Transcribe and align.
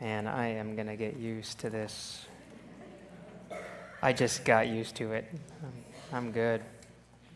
Man, 0.00 0.26
I 0.26 0.48
am 0.48 0.74
going 0.74 0.88
to 0.88 0.96
get 0.96 1.16
used 1.16 1.58
to 1.60 1.70
this. 1.70 2.26
I 4.02 4.12
just 4.12 4.44
got 4.44 4.68
used 4.68 4.94
to 4.96 5.12
it. 5.12 5.24
I'm, 5.62 6.16
I'm 6.16 6.32
good. 6.32 6.60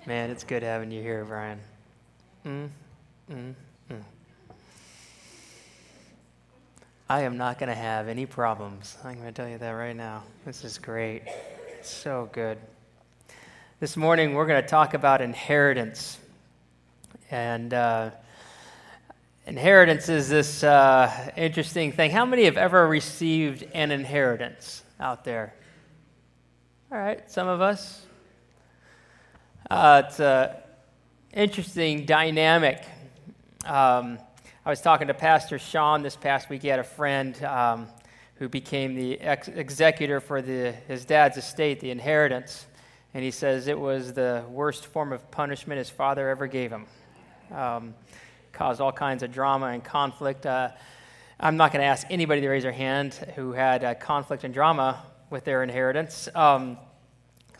Man, 0.06 0.28
it's 0.28 0.44
good 0.44 0.62
having 0.62 0.90
you 0.90 1.00
here, 1.00 1.24
Brian. 1.24 1.58
Mm, 2.44 2.68
mm, 3.30 3.54
mm. 3.90 4.02
I 7.08 7.22
am 7.22 7.38
not 7.38 7.58
going 7.58 7.70
to 7.70 7.74
have 7.74 8.08
any 8.08 8.26
problems. 8.26 8.98
I'm 9.04 9.14
going 9.14 9.26
to 9.26 9.32
tell 9.32 9.48
you 9.48 9.56
that 9.56 9.70
right 9.70 9.96
now. 9.96 10.22
This 10.44 10.62
is 10.62 10.76
great. 10.76 11.22
So 11.80 12.28
good. 12.32 12.58
This 13.80 13.96
morning, 13.96 14.34
we're 14.34 14.46
going 14.46 14.62
to 14.62 14.68
talk 14.68 14.92
about 14.92 15.22
inheritance. 15.22 16.18
And 17.30 17.72
uh, 17.72 18.10
Inheritance 19.50 20.08
is 20.08 20.28
this 20.28 20.62
uh, 20.62 21.32
interesting 21.36 21.90
thing. 21.90 22.12
How 22.12 22.24
many 22.24 22.44
have 22.44 22.56
ever 22.56 22.86
received 22.86 23.64
an 23.72 23.90
inheritance 23.90 24.84
out 25.00 25.24
there? 25.24 25.52
All 26.92 26.98
right, 26.98 27.28
some 27.28 27.48
of 27.48 27.60
us. 27.60 28.06
Uh, 29.68 30.04
it's 30.06 30.20
an 30.20 30.50
interesting 31.32 32.06
dynamic. 32.06 32.84
Um, 33.64 34.20
I 34.64 34.70
was 34.70 34.80
talking 34.80 35.08
to 35.08 35.14
Pastor 35.14 35.58
Sean 35.58 36.02
this 36.02 36.14
past 36.14 36.48
week. 36.48 36.62
He 36.62 36.68
had 36.68 36.78
a 36.78 36.84
friend 36.84 37.42
um, 37.42 37.88
who 38.36 38.48
became 38.48 38.94
the 38.94 39.20
ex- 39.20 39.48
executor 39.48 40.20
for 40.20 40.40
the, 40.40 40.70
his 40.86 41.04
dad's 41.04 41.36
estate, 41.36 41.80
the 41.80 41.90
inheritance. 41.90 42.66
And 43.14 43.24
he 43.24 43.32
says 43.32 43.66
it 43.66 43.80
was 43.80 44.12
the 44.12 44.44
worst 44.48 44.86
form 44.86 45.12
of 45.12 45.28
punishment 45.32 45.78
his 45.78 45.90
father 45.90 46.28
ever 46.28 46.46
gave 46.46 46.70
him. 46.70 46.86
Um, 47.50 47.94
caused 48.52 48.80
all 48.80 48.92
kinds 48.92 49.22
of 49.22 49.32
drama 49.32 49.66
and 49.66 49.82
conflict. 49.82 50.46
Uh, 50.46 50.70
I'm 51.38 51.56
not 51.56 51.72
going 51.72 51.80
to 51.80 51.86
ask 51.86 52.06
anybody 52.10 52.40
to 52.42 52.48
raise 52.48 52.62
their 52.62 52.72
hand 52.72 53.14
who 53.34 53.52
had 53.52 53.82
uh, 53.82 53.94
conflict 53.94 54.44
and 54.44 54.52
drama 54.52 55.02
with 55.30 55.44
their 55.44 55.62
inheritance, 55.62 56.26
because 56.26 56.56
um, 56.56 56.76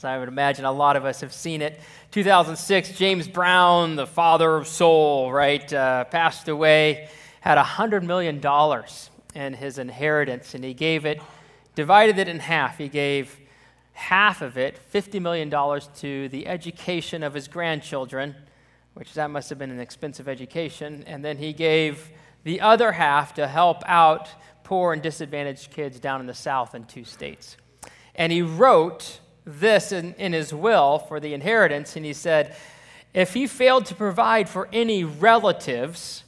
I 0.03 0.19
would 0.19 0.29
imagine 0.29 0.65
a 0.65 0.73
lot 0.73 0.97
of 0.97 1.05
us 1.05 1.21
have 1.21 1.33
seen 1.33 1.63
it. 1.63 1.81
2006, 2.11 2.93
James 2.93 3.29
Brown, 3.29 3.97
the 3.97 4.07
father 4.07 4.57
of 4.57 4.67
soul, 4.67 5.33
right, 5.33 5.73
uh, 5.73 6.05
passed 6.05 6.49
away, 6.49 7.09
had 7.41 7.57
$100 7.57 8.03
million 8.03 8.41
in 9.35 9.55
his 9.55 9.79
inheritance, 9.79 10.55
and 10.55 10.65
he 10.65 10.75
gave 10.75 11.07
it, 11.07 11.23
divided 11.75 12.19
it 12.19 12.29
in 12.29 12.41
half. 12.41 12.77
He 12.77 12.89
gave 12.89 13.39
half 13.93 14.43
of 14.43 14.59
it, 14.59 14.79
$50 14.93 15.23
million, 15.23 15.51
to 15.97 16.29
the 16.29 16.47
education 16.47 17.23
of 17.23 17.35
his 17.35 17.49
grandchildren 17.49 18.35
which 18.95 19.15
that 19.15 19.31
must 19.31 19.49
have 19.51 19.59
been 19.59 19.71
an 19.71 19.81
expensive 19.81 20.29
education. 20.29 21.05
And 21.07 21.25
then 21.25 21.39
he 21.39 21.53
gave 21.53 22.11
the 22.45 22.61
other 22.61 22.93
half 22.93 23.35
to 23.35 23.47
help 23.47 23.83
out 23.87 24.29
poor 24.65 24.93
and 24.93 25.03
disadvantaged 25.03 25.71
kids 25.71 25.99
down 25.99 26.21
in 26.21 26.27
the 26.27 26.35
South 26.35 26.75
in 26.75 26.85
two 26.85 27.05
states. 27.05 27.57
And 28.15 28.33
he 28.33 28.43
wrote 28.43 29.21
this 29.45 29.93
in, 29.93 30.15
in 30.15 30.33
his 30.33 30.53
will 30.53 30.99
for 30.99 31.21
the 31.21 31.35
inheritance, 31.35 31.97
and 31.97 32.05
he 32.05 32.13
said, 32.13 32.55
If 33.15 33.35
he 33.35 33.47
failed 33.47 33.87
to 33.87 33.95
provide 33.95 34.49
for 34.49 34.69
any 34.73 35.05
relatives, 35.05 36.25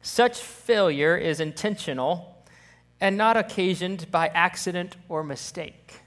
such 0.00 0.38
failure 0.38 1.16
is 1.16 1.40
intentional 1.40 2.36
and 3.00 3.16
not 3.16 3.36
occasioned 3.36 4.10
by 4.10 4.28
accident 4.28 4.96
or 5.08 5.22
mistake. 5.22 6.00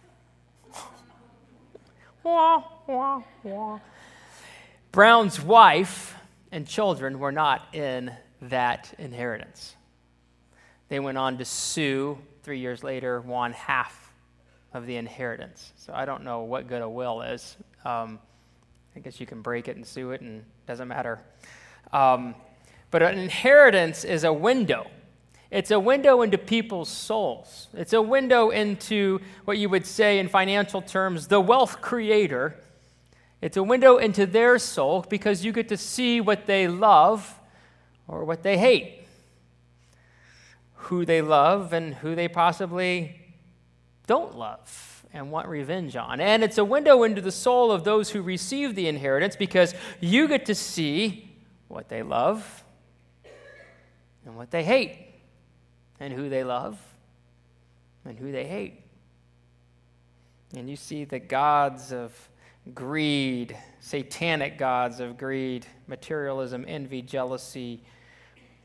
wah, 2.23 2.63
wah, 2.87 3.21
wah. 3.43 3.79
Brown's 4.91 5.39
wife 5.39 6.15
and 6.51 6.67
children 6.67 7.19
were 7.19 7.31
not 7.31 7.75
in 7.75 8.11
that 8.41 8.91
inheritance. 8.97 9.75
They 10.87 10.99
went 10.99 11.17
on 11.17 11.37
to 11.37 11.45
sue 11.45 12.17
three 12.41 12.59
years 12.59 12.83
later, 12.83 13.21
won 13.21 13.53
half 13.53 14.11
of 14.73 14.87
the 14.87 14.95
inheritance. 14.95 15.73
So 15.77 15.93
I 15.93 16.05
don't 16.05 16.23
know 16.23 16.41
what 16.41 16.67
good 16.67 16.81
a 16.81 16.89
will 16.89 17.21
is. 17.21 17.55
Um, 17.85 18.17
I 18.95 18.99
guess 18.99 19.19
you 19.19 19.27
can 19.27 19.43
break 19.43 19.67
it 19.67 19.75
and 19.75 19.85
sue 19.85 20.11
it, 20.11 20.21
and 20.21 20.39
it 20.39 20.67
doesn't 20.67 20.87
matter. 20.87 21.19
Um, 21.93 22.33
but 22.89 23.03
an 23.03 23.19
inheritance 23.19 24.03
is 24.03 24.23
a 24.23 24.33
window. 24.33 24.87
It's 25.51 25.69
a 25.69 25.79
window 25.79 26.23
into 26.23 26.39
people's 26.39 26.89
souls. 26.89 27.67
It's 27.73 27.93
a 27.93 28.01
window 28.01 28.49
into 28.49 29.19
what 29.45 29.59
you 29.59 29.69
would 29.69 29.85
say 29.85 30.17
in 30.17 30.27
financial 30.27 30.81
terms 30.81 31.27
the 31.27 31.39
wealth 31.39 31.81
creator 31.81 32.55
it's 33.41 33.57
a 33.57 33.63
window 33.63 33.97
into 33.97 34.25
their 34.25 34.59
soul 34.59 35.05
because 35.09 35.45
you 35.45 35.51
get 35.51 35.69
to 35.69 35.77
see 35.77 36.19
what 36.19 36.45
they 36.45 36.67
love 36.67 37.39
or 38.07 38.25
what 38.25 38.43
they 38.43 38.57
hate, 38.57 39.05
who 40.75 41.05
they 41.05 41.21
love 41.21 41.71
and 41.71 41.95
who 41.95 42.15
they 42.15 42.27
possibly 42.27 43.15
don't 44.07 44.37
love 44.37 45.05
and 45.13 45.31
want 45.31 45.47
revenge 45.47 45.95
on. 45.95 46.19
And 46.19 46.43
it's 46.43 46.57
a 46.57 46.65
window 46.65 47.03
into 47.03 47.21
the 47.21 47.31
soul 47.31 47.71
of 47.71 47.83
those 47.83 48.09
who 48.09 48.21
receive 48.21 48.75
the 48.75 48.87
inheritance 48.87 49.35
because 49.35 49.73
you 49.99 50.27
get 50.27 50.45
to 50.47 50.55
see 50.55 51.29
what 51.67 51.89
they 51.89 52.03
love 52.03 52.63
and 54.25 54.35
what 54.35 54.51
they 54.51 54.63
hate, 54.63 55.07
and 55.99 56.13
who 56.13 56.29
they 56.29 56.43
love 56.43 56.79
and 58.05 58.17
who 58.17 58.31
they 58.31 58.45
hate. 58.45 58.81
And 60.55 60.69
you 60.69 60.75
see 60.75 61.03
the 61.03 61.19
gods 61.19 61.91
of 61.91 62.28
greed, 62.75 63.57
satanic 63.79 64.57
gods 64.57 64.99
of 64.99 65.17
greed, 65.17 65.65
materialism, 65.87 66.65
envy, 66.67 67.01
jealousy 67.01 67.81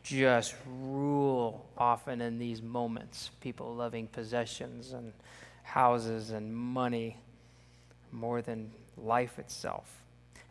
just 0.03 0.55
rule 0.67 1.67
often 1.79 2.21
in 2.21 2.39
these 2.39 2.61
moments. 2.61 3.31
People 3.41 3.75
loving 3.75 4.07
possessions 4.07 4.93
and 4.93 5.13
houses 5.63 6.31
and 6.31 6.55
money 6.55 7.17
more 8.13 8.43
than 8.43 8.71
life 8.97 9.39
itself. 9.39 10.03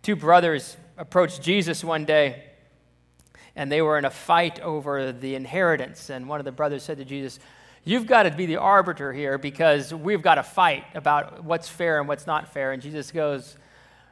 Two 0.02 0.16
brothers 0.16 0.76
approached 0.98 1.42
Jesus 1.42 1.84
one 1.84 2.04
day 2.04 2.44
and 3.56 3.72
they 3.72 3.82
were 3.82 3.98
in 3.98 4.06
a 4.06 4.10
fight 4.10 4.60
over 4.60 5.12
the 5.12 5.36
inheritance. 5.36 6.10
And 6.10 6.28
one 6.28 6.40
of 6.40 6.46
the 6.46 6.52
brothers 6.52 6.84
said 6.84 6.98
to 6.98 7.06
Jesus, 7.06 7.40
You've 7.86 8.06
got 8.08 8.24
to 8.24 8.32
be 8.32 8.46
the 8.46 8.58
arbiter 8.58 9.12
here 9.12 9.38
because 9.38 9.94
we've 9.94 10.22
got 10.22 10.36
to 10.36 10.44
fight 10.44 10.86
about 10.96 11.44
what's 11.44 11.68
fair 11.68 12.00
and 12.00 12.08
what's 12.08 12.26
not 12.26 12.54
fair. 12.54 12.72
And 12.72 12.82
Jesus 12.82 13.12
goes, 13.12 13.58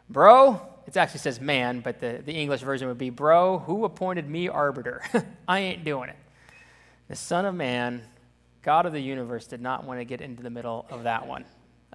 Bro, 0.09 0.62
it 0.86 0.98
actually 0.98 1.20
says 1.20 1.40
man, 1.40 1.80
but 1.80 2.02
the, 2.02 2.22
the 2.26 2.34
English 2.34 2.62
version 2.62 2.90
would 2.90 2.98
be, 2.98 3.10
Bro, 3.10 3.60
who 3.60 3.86
appointed 3.86 4.30
me 4.30 4.50
arbiter? 4.50 5.02
I 5.48 5.60
ain't 5.60 5.86
doing 5.86 6.10
it. 6.10 6.18
The 7.08 7.16
Son 7.16 7.46
of 7.46 7.56
Man, 7.56 8.02
God 8.62 8.86
of 8.86 8.92
the 8.92 9.00
universe, 9.00 9.48
did 9.48 9.62
not 9.62 9.86
want 9.86 10.02
to 10.02 10.06
get 10.06 10.20
into 10.20 10.44
the 10.44 10.50
middle 10.50 10.86
of 10.90 11.04
that 11.04 11.26
one. 11.26 11.46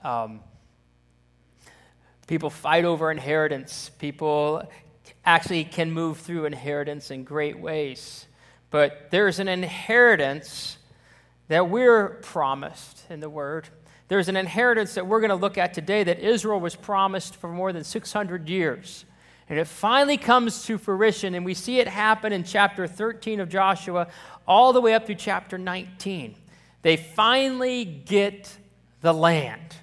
Um, 0.03 0.41
people 2.27 2.49
fight 2.49 2.87
over 2.87 3.11
inheritance. 3.11 3.91
People 3.99 4.67
actually 5.27 5.65
can 5.65 5.91
move 5.91 6.19
through 6.19 6.47
inheritance 6.47 7.11
in 7.11 7.25
great 7.25 7.59
ways. 7.59 8.27
But 8.71 9.09
there's 9.11 9.41
an 9.41 9.49
inheritance 9.49 10.79
that 11.49 11.69
we're 11.69 12.09
promised 12.23 13.05
in 13.11 13.21
the 13.21 13.31
Word. 13.31 13.69
There's 14.09 14.29
an 14.29 14.37
inheritance 14.37 14.95
that 14.95 15.07
we're 15.07 15.21
going 15.21 15.31
to 15.31 15.37
look 15.37 15.59
at 15.59 15.75
today 15.75 16.05
that 16.05 16.21
Israel 16.21 16.61
was 16.61 16.77
promised 16.77 17.37
for 17.37 17.49
more 17.49 17.73
than 17.73 17.85
600 17.85 18.49
years. 18.49 19.05
And 19.49 19.59
it 19.59 19.67
finally 19.67 20.17
comes 20.17 20.65
to 20.65 20.77
fruition, 20.77 21.35
and 21.35 21.45
we 21.45 21.55
see 21.55 21.79
it 21.79 21.87
happen 21.87 22.33
in 22.33 22.43
chapter 22.43 22.87
13 22.87 23.41
of 23.41 23.49
Joshua 23.49 24.09
all 24.47 24.73
the 24.73 24.81
way 24.81 24.95
up 24.95 25.07
to 25.07 25.15
chapter 25.15 25.57
19. 25.57 26.35
They 26.83 26.97
finally 26.97 27.85
get 27.85 28.57
the 29.03 29.13
land. 29.13 29.77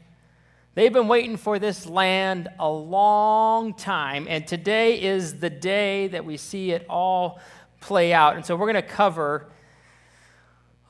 They've 0.75 0.91
been 0.91 1.07
waiting 1.07 1.37
for 1.37 1.59
this 1.59 1.85
land 1.85 2.49
a 2.59 2.69
long 2.69 3.73
time, 3.73 4.25
and 4.29 4.45
today 4.45 5.01
is 5.01 5.39
the 5.39 5.49
day 5.49 6.07
that 6.07 6.25
we 6.25 6.35
see 6.35 6.71
it 6.71 6.85
all 6.89 7.39
play 7.79 8.11
out. 8.11 8.35
And 8.35 8.45
so 8.45 8.55
we're 8.55 8.71
going 8.71 8.75
to 8.75 8.81
cover 8.81 9.47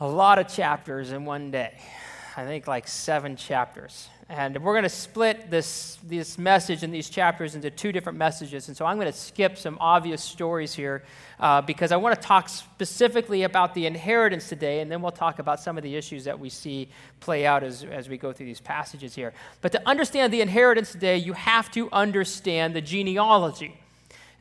a 0.04 0.08
lot 0.08 0.38
of 0.38 0.50
chapters 0.50 1.14
in 1.14 1.24
one 1.24 1.50
day. 1.50 1.72
I 2.36 2.44
think 2.44 2.68
like 2.68 2.90
seven 2.90 3.38
chapters. 3.38 4.10
And 4.28 4.62
we're 4.62 4.74
going 4.74 4.84
to 4.84 4.90
split 4.90 5.50
this, 5.50 5.98
this 6.04 6.38
message 6.38 6.84
and 6.84 6.94
these 6.94 7.10
chapters 7.10 7.56
into 7.56 7.70
two 7.70 7.94
different 7.94 8.18
messages. 8.18 8.68
And 8.68 8.76
so 8.76 8.86
I'm 8.86 8.98
going 8.98 9.10
to 9.10 9.18
skip 9.18 9.58
some 9.58 9.78
obvious 9.80 10.22
stories 10.22 10.74
here 10.74 11.04
uh, 11.40 11.62
because 11.62 11.94
I 11.94 11.96
want 11.96 12.20
to 12.20 12.22
talk 12.22 12.50
specifically 12.50 13.44
about 13.44 13.74
the 13.74 13.86
inheritance 13.86 14.50
today, 14.50 14.82
and 14.82 14.92
then 14.92 15.02
we'll 15.02 15.12
talk 15.12 15.40
about 15.40 15.62
some 15.62 15.78
of 15.78 15.84
the 15.84 15.96
issues 15.96 16.26
that 16.26 16.38
we 16.38 16.50
see 16.50 16.90
play 17.22 17.46
out 17.46 17.64
as, 17.64 17.86
as 17.86 18.10
we 18.10 18.18
go 18.18 18.34
through 18.34 18.48
these 18.48 18.60
passages 18.60 19.16
here. 19.16 19.32
But 19.62 19.72
to 19.72 19.88
understand 19.88 20.34
the 20.34 20.42
inheritance 20.42 20.92
today, 20.92 21.16
you 21.16 21.32
have 21.32 21.72
to 21.72 21.90
understand 21.94 22.76
the 22.76 22.82
genealogy. 22.82 23.80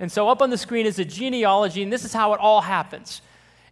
And 0.01 0.11
so 0.11 0.29
up 0.29 0.43
on 0.43 0.51
the 0.51 0.59
screen 0.59 0.87
is 0.87 0.97
the 0.97 1.05
genealogy, 1.05 1.85
and 1.85 1.93
this 1.93 2.05
is 2.05 2.13
how 2.13 2.35
it 2.35 2.41
all 2.41 2.63
happens. 2.63 3.23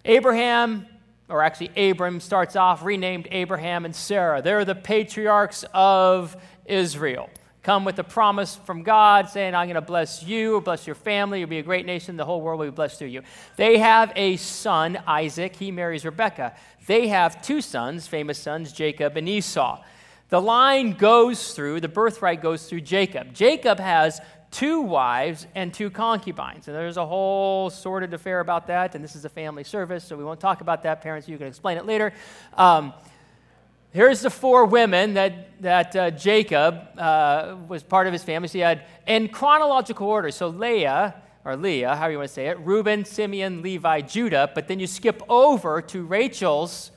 Abraham 0.05 0.87
or 1.31 1.43
actually 1.43 1.91
Abram 1.91 2.21
starts 2.21 2.57
off 2.57 2.85
renamed 2.85 3.29
Abraham 3.31 3.85
and 3.85 3.95
Sarah. 3.95 4.43
They're 4.43 4.65
the 4.65 4.75
patriarchs 4.75 5.65
of 5.73 6.37
Israel. 6.67 7.31
come 7.63 7.85
with 7.85 7.99
a 7.99 8.05
promise 8.05 8.57
from 8.57 8.83
God 8.83 9.29
saying, 9.29 9.55
I'm 9.55 9.67
going 9.67 9.75
to 9.75 9.81
bless 9.81 10.23
you, 10.23 10.61
bless 10.63 10.87
your 10.87 10.95
family, 10.95 11.41
you'll 11.41 11.49
be 11.49 11.59
a 11.59 11.63
great 11.63 11.85
nation, 11.85 12.17
the 12.17 12.25
whole 12.25 12.41
world 12.41 12.61
will 12.61 12.67
be 12.67 12.71
blessed 12.71 12.99
through 12.99 13.09
you. 13.09 13.23
They 13.57 13.79
have 13.79 14.13
a 14.17 14.37
son, 14.37 14.99
Isaac. 15.07 15.57
He 15.57 15.71
marries 15.71 16.05
Rebekah. 16.05 16.55
They 16.87 17.09
have 17.09 17.43
two 17.43 17.61
sons, 17.61 18.07
famous 18.07 18.39
sons, 18.39 18.73
Jacob 18.73 19.17
and 19.17 19.29
Esau. 19.29 19.83
The 20.31 20.41
line 20.41 20.93
goes 20.93 21.55
through, 21.55 21.81
the 21.81 21.89
birthright 21.89 22.41
goes 22.41 22.67
through 22.67 22.83
Jacob. 22.83 23.35
Jacob 23.35 23.79
has 23.79 24.21
two 24.51 24.81
wives 24.81 25.47
and 25.55 25.73
two 25.73 25.91
concubines. 25.91 26.69
And 26.69 26.77
there's 26.77 26.97
a 26.97 27.07
whole 27.07 27.71
sordid 27.71 28.13
affair 28.15 28.41
about 28.41 28.67
that, 28.67 28.95
and 28.95 29.05
this 29.05 29.15
is 29.15 29.25
a 29.25 29.29
family 29.29 29.65
service, 29.65 30.05
so 30.05 30.17
we 30.17 30.25
won't 30.25 30.41
talk 30.41 30.61
about 30.61 30.83
that. 30.83 31.03
Parents, 31.03 31.29
you 31.29 31.39
can 31.39 31.47
explain 31.47 31.79
it 31.79 31.87
later. 31.87 32.13
Um, 32.55 32.93
Here's 33.93 34.21
the 34.21 34.31
four 34.31 34.67
women 34.67 35.15
that, 35.15 35.61
that 35.63 35.97
uh, 35.97 36.11
Jacob 36.13 36.81
uh, 36.97 37.57
was 37.67 37.83
part 37.83 38.07
of 38.07 38.13
his 38.13 38.23
family. 38.23 38.47
So 38.47 38.53
he 38.53 38.61
had 38.61 38.85
in 39.05 39.29
chronological 39.29 40.07
order. 40.07 40.31
So 40.31 40.47
Leah, 40.47 41.17
or 41.45 41.57
Leah, 41.57 41.97
however 41.97 42.13
you 42.13 42.19
want 42.19 42.29
to 42.29 42.35
say 42.35 42.47
it, 42.47 42.59
Reuben, 42.61 43.05
Simeon, 43.05 43.63
Levi, 43.63 44.03
Judah. 44.03 44.49
But 44.55 44.69
then 44.69 44.79
you 44.79 44.87
skip 44.87 45.21
over 45.29 45.83
to 45.83 46.05
Rachel's 46.05 46.93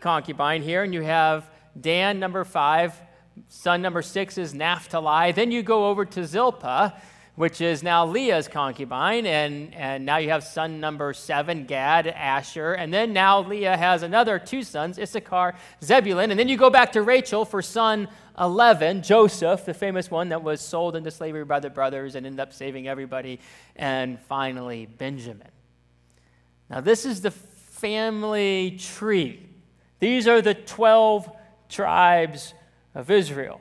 concubine 0.00 0.62
here, 0.62 0.82
and 0.82 0.92
you 0.92 1.02
have 1.02 1.48
Dan, 1.80 2.18
number 2.18 2.42
five. 2.42 3.00
Son 3.48 3.82
number 3.82 4.02
six 4.02 4.38
is 4.38 4.54
Naphtali. 4.54 5.32
Then 5.32 5.50
you 5.50 5.62
go 5.62 5.88
over 5.88 6.04
to 6.04 6.24
Zilpah 6.24 6.94
which 7.36 7.60
is 7.60 7.82
now 7.82 8.04
Leah's 8.06 8.48
concubine. 8.48 9.26
And, 9.26 9.72
and 9.74 10.04
now 10.04 10.16
you 10.16 10.30
have 10.30 10.42
son 10.42 10.80
number 10.80 11.12
seven, 11.12 11.64
Gad, 11.66 12.06
Asher. 12.06 12.72
And 12.72 12.92
then 12.92 13.12
now 13.12 13.40
Leah 13.40 13.76
has 13.76 14.02
another 14.02 14.38
two 14.38 14.62
sons, 14.62 14.98
Issachar, 14.98 15.54
Zebulun. 15.84 16.30
And 16.30 16.40
then 16.40 16.48
you 16.48 16.56
go 16.56 16.70
back 16.70 16.92
to 16.92 17.02
Rachel 17.02 17.44
for 17.44 17.62
son 17.62 18.08
11, 18.38 19.02
Joseph, 19.02 19.64
the 19.64 19.74
famous 19.74 20.10
one 20.10 20.30
that 20.30 20.42
was 20.42 20.60
sold 20.60 20.96
into 20.96 21.10
slavery 21.10 21.44
by 21.44 21.60
the 21.60 21.70
brothers 21.70 22.16
and 22.16 22.26
ended 22.26 22.40
up 22.40 22.52
saving 22.52 22.88
everybody. 22.88 23.38
And 23.76 24.18
finally, 24.20 24.86
Benjamin. 24.86 25.48
Now, 26.68 26.80
this 26.80 27.06
is 27.06 27.20
the 27.20 27.30
family 27.30 28.78
tree. 28.78 29.46
These 30.00 30.26
are 30.26 30.42
the 30.42 30.54
12 30.54 31.30
tribes 31.68 32.54
of 32.96 33.10
Israel. 33.10 33.60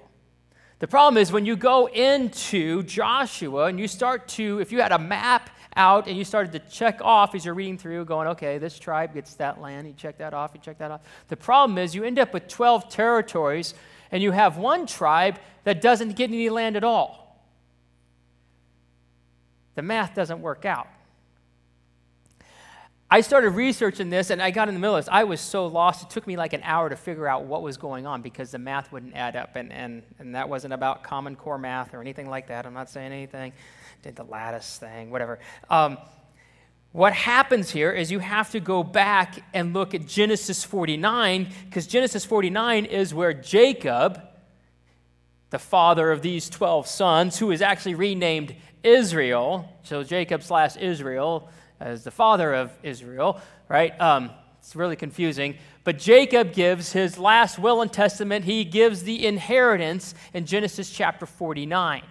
The 0.79 0.87
problem 0.87 1.21
is 1.21 1.31
when 1.31 1.45
you 1.45 1.55
go 1.55 1.87
into 1.87 2.83
Joshua 2.83 3.65
and 3.65 3.79
you 3.79 3.87
start 3.87 4.27
to, 4.29 4.59
if 4.59 4.71
you 4.71 4.81
had 4.81 4.91
a 4.91 4.97
map 4.97 5.49
out 5.75 6.07
and 6.07 6.17
you 6.17 6.23
started 6.23 6.53
to 6.53 6.59
check 6.69 6.99
off 7.01 7.35
as 7.35 7.45
you're 7.45 7.53
reading 7.53 7.77
through, 7.77 8.05
going, 8.05 8.29
okay, 8.29 8.57
this 8.57 8.79
tribe 8.79 9.13
gets 9.13 9.35
that 9.35 9.61
land, 9.61 9.87
you 9.87 9.93
check 9.93 10.17
that 10.17 10.33
off, 10.33 10.51
you 10.53 10.61
check 10.61 10.77
that 10.79 10.89
off. 10.89 11.01
The 11.27 11.37
problem 11.37 11.77
is 11.77 11.93
you 11.93 12.03
end 12.03 12.17
up 12.17 12.33
with 12.33 12.47
12 12.47 12.89
territories 12.89 13.73
and 14.11 14.23
you 14.23 14.31
have 14.31 14.57
one 14.57 14.87
tribe 14.87 15.37
that 15.65 15.81
doesn't 15.81 16.15
get 16.15 16.29
any 16.29 16.49
land 16.49 16.77
at 16.77 16.83
all. 16.83 17.45
The 19.75 19.81
math 19.81 20.15
doesn't 20.15 20.41
work 20.41 20.63
out. 20.63 20.87
I 23.09 23.21
started 23.21 23.51
researching 23.51 24.09
this 24.09 24.31
and 24.31 24.41
I 24.41 24.49
got 24.49 24.67
in 24.67 24.73
the 24.73 24.79
middle 24.79 24.95
of 24.95 25.05
this. 25.05 25.09
I 25.11 25.25
was 25.25 25.39
so 25.39 25.67
lost. 25.67 26.03
It 26.03 26.09
took 26.09 26.25
me 26.25 26.37
like 26.37 26.53
an 26.53 26.61
hour 26.63 26.89
to 26.89 26.95
figure 26.95 27.27
out 27.27 27.45
what 27.45 27.61
was 27.61 27.77
going 27.77 28.07
on 28.07 28.21
because 28.21 28.51
the 28.51 28.57
math 28.57 28.91
wouldn't 28.91 29.15
add 29.15 29.35
up. 29.35 29.55
And, 29.55 29.71
and, 29.71 30.01
and 30.17 30.33
that 30.33 30.49
wasn't 30.49 30.73
about 30.73 31.03
Common 31.03 31.35
Core 31.35 31.59
math 31.59 31.93
or 31.93 32.01
anything 32.01 32.29
like 32.29 32.47
that. 32.47 32.65
I'm 32.65 32.73
not 32.73 32.89
saying 32.89 33.11
anything. 33.11 33.53
Did 34.01 34.15
the 34.15 34.23
lattice 34.23 34.77
thing, 34.77 35.11
whatever. 35.11 35.39
Um, 35.69 35.99
what 36.93 37.13
happens 37.13 37.69
here 37.69 37.91
is 37.91 38.09
you 38.09 38.19
have 38.19 38.51
to 38.51 38.59
go 38.59 38.81
back 38.81 39.43
and 39.53 39.73
look 39.73 39.93
at 39.93 40.07
Genesis 40.07 40.63
49 40.63 41.49
because 41.65 41.87
Genesis 41.87 42.25
49 42.25 42.85
is 42.85 43.13
where 43.13 43.33
Jacob, 43.33 44.21
the 45.51 45.59
father 45.59 46.11
of 46.11 46.21
these 46.21 46.49
12 46.49 46.87
sons, 46.87 47.37
who 47.37 47.51
is 47.51 47.61
actually 47.61 47.95
renamed 47.95 48.55
Israel, 48.81 49.69
so 49.83 50.03
Jacob 50.03 50.41
slash 50.41 50.77
Israel, 50.77 51.49
as 51.79 52.03
the 52.03 52.11
father 52.11 52.53
of 52.53 52.71
Israel, 52.83 53.41
right? 53.69 53.99
Um, 53.99 54.31
it's 54.59 54.75
really 54.75 54.95
confusing. 54.95 55.57
But 55.83 55.99
Jacob 55.99 56.53
gives 56.53 56.91
his 56.91 57.19
last 57.19 57.59
will 57.59 57.81
and 57.81 57.93
testament. 57.93 58.45
He 58.45 58.65
gives 58.65 59.03
the 59.03 59.27
inheritance 59.27 60.15
in 60.33 60.47
Genesis 60.47 60.89
chapter 60.89 61.27
49. 61.27 62.01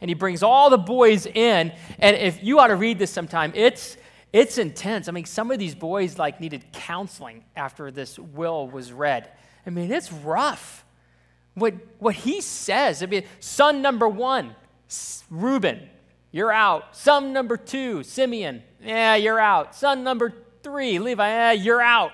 And 0.00 0.10
he 0.10 0.14
brings 0.14 0.42
all 0.42 0.68
the 0.68 0.78
boys 0.78 1.26
in. 1.26 1.72
And 2.00 2.16
if 2.16 2.42
you 2.42 2.58
ought 2.58 2.66
to 2.68 2.76
read 2.76 2.98
this 2.98 3.12
sometime, 3.12 3.52
it's, 3.54 3.96
it's 4.32 4.58
intense. 4.58 5.08
I 5.08 5.12
mean, 5.12 5.26
some 5.26 5.52
of 5.52 5.60
these 5.60 5.76
boys 5.76 6.18
like 6.18 6.40
needed 6.40 6.64
counseling 6.72 7.44
after 7.54 7.92
this 7.92 8.18
will 8.18 8.68
was 8.68 8.92
read. 8.92 9.30
I 9.64 9.70
mean, 9.70 9.92
it's 9.92 10.12
rough. 10.12 10.84
What, 11.54 11.74
what 12.00 12.16
he 12.16 12.40
says, 12.40 13.02
I 13.02 13.06
mean, 13.06 13.22
son 13.38 13.80
number 13.80 14.08
one, 14.08 14.56
Reuben, 15.30 15.88
you're 16.32 16.50
out. 16.50 16.96
Son 16.96 17.32
number 17.32 17.56
two, 17.56 18.02
Simeon, 18.02 18.62
yeah, 18.82 19.14
you're 19.14 19.38
out. 19.38 19.74
Son 19.74 20.02
number 20.02 20.32
three, 20.62 20.98
Levi, 20.98 21.28
yeah, 21.28 21.52
you're 21.52 21.82
out. 21.82 22.12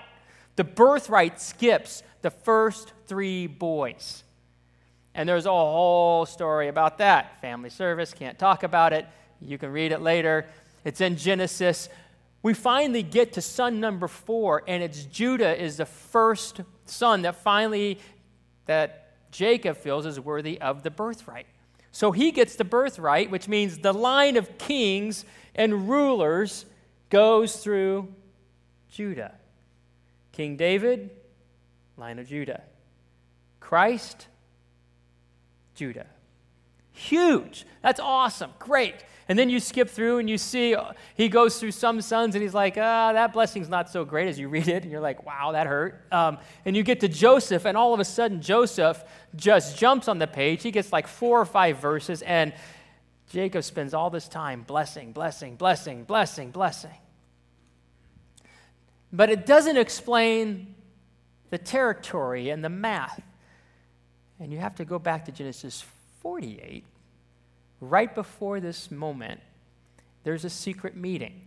The 0.57 0.65
birthright 0.65 1.41
skips 1.41 2.03
the 2.23 2.31
first 2.31 2.93
three 3.07 3.47
boys. 3.47 4.25
And 5.15 5.29
there's 5.29 5.47
a 5.47 5.51
whole 5.51 6.27
story 6.27 6.69
about 6.69 6.99
that. 6.99 7.41
Family 7.41 7.71
service, 7.71 8.13
can't 8.13 8.39
talk 8.39 8.63
about 8.63 8.93
it. 8.93 9.07
You 9.41 9.57
can 9.57 9.71
read 9.73 9.93
it 9.93 10.01
later. 10.01 10.47
It's 10.85 11.01
in 11.01 11.17
Genesis. 11.17 11.89
We 12.43 12.55
finally 12.55 13.03
get 13.03 13.33
to 13.35 13.41
son 13.41 13.81
number 13.81 14.09
four, 14.09 14.63
and 14.67 14.83
it's 14.83 15.05
Judah 15.05 15.61
is 15.61 15.77
the 15.77 15.87
first 15.87 16.61
son 16.87 17.23
that 17.23 17.37
finally 17.37 17.99
that 18.67 19.31
Jacob 19.31 19.77
feels 19.77 20.07
is 20.07 20.21
worthy 20.21 20.61
of 20.61 20.83
the 20.83 20.91
birthright. 20.91 21.47
So 21.99 22.13
he 22.13 22.31
gets 22.31 22.55
the 22.55 22.63
birthright, 22.63 23.29
which 23.29 23.49
means 23.49 23.79
the 23.79 23.93
line 23.93 24.37
of 24.37 24.57
kings 24.57 25.25
and 25.57 25.89
rulers 25.89 26.65
goes 27.11 27.57
through 27.57 28.15
Judah. 28.89 29.35
King 30.31 30.57
David, 30.57 31.11
line 31.97 32.21
of 32.21 32.29
Judah. 32.29 32.63
Christ, 33.59 34.29
Judah. 35.75 36.07
Huge. 36.99 37.65
That's 37.81 38.01
awesome. 38.01 38.51
Great. 38.59 38.97
And 39.29 39.39
then 39.39 39.49
you 39.49 39.61
skip 39.61 39.89
through 39.89 40.19
and 40.19 40.29
you 40.29 40.37
see 40.37 40.75
uh, 40.75 40.95
he 41.15 41.29
goes 41.29 41.61
through 41.61 41.71
some 41.71 42.01
sons 42.01 42.35
and 42.35 42.43
he's 42.43 42.55
like, 42.55 42.77
ah, 42.77 43.13
that 43.13 43.33
blessing's 43.33 43.69
not 43.69 43.89
so 43.89 44.05
great 44.05 44.27
as 44.27 44.37
you 44.37 44.49
read 44.49 44.67
it. 44.67 44.83
And 44.83 44.91
you're 44.91 45.01
like, 45.01 45.25
wow, 45.25 45.53
that 45.53 45.69
hurt. 45.69 46.03
Um, 46.11 46.39
and 46.65 46.77
you 46.77 46.83
get 46.83 46.99
to 47.01 47.09
Joseph, 47.09 47.67
and 47.67 47.77
all 47.77 47.95
of 47.95 48.01
a 48.01 48.05
sudden, 48.05 48.43
Joseph 48.43 49.05
just 49.37 49.79
jumps 49.79 50.09
on 50.09 50.19
the 50.19 50.27
page. 50.27 50.63
He 50.63 50.73
gets 50.73 50.93
like 50.93 51.07
four 51.07 51.41
or 51.41 51.45
five 51.45 51.79
verses, 51.79 52.23
and 52.23 52.53
Jacob 53.31 53.63
spends 53.63 53.95
all 53.95 54.11
this 54.11 54.27
time 54.27 54.65
blessing, 54.67 55.13
blessing, 55.13 55.55
blessing, 55.55 56.03
blessing, 56.03 56.51
blessing. 56.51 56.99
But 59.13 59.31
it 59.31 59.47
doesn't 59.47 59.77
explain 59.77 60.75
the 61.51 61.59
territory 61.59 62.49
and 62.51 62.65
the 62.65 62.71
math. 62.71 63.23
And 64.41 64.53
you 64.53 64.59
have 64.59 64.75
to 64.77 64.85
go 64.85 64.99
back 64.99 65.27
to 65.27 65.33
Genesis 65.33 65.85
48 66.21 66.85
right 67.81 68.15
before 68.15 68.61
this 68.61 68.91
moment, 68.91 69.41
there's 70.25 70.45
a 70.45 70.51
secret 70.51 70.97
meeting. 70.97 71.43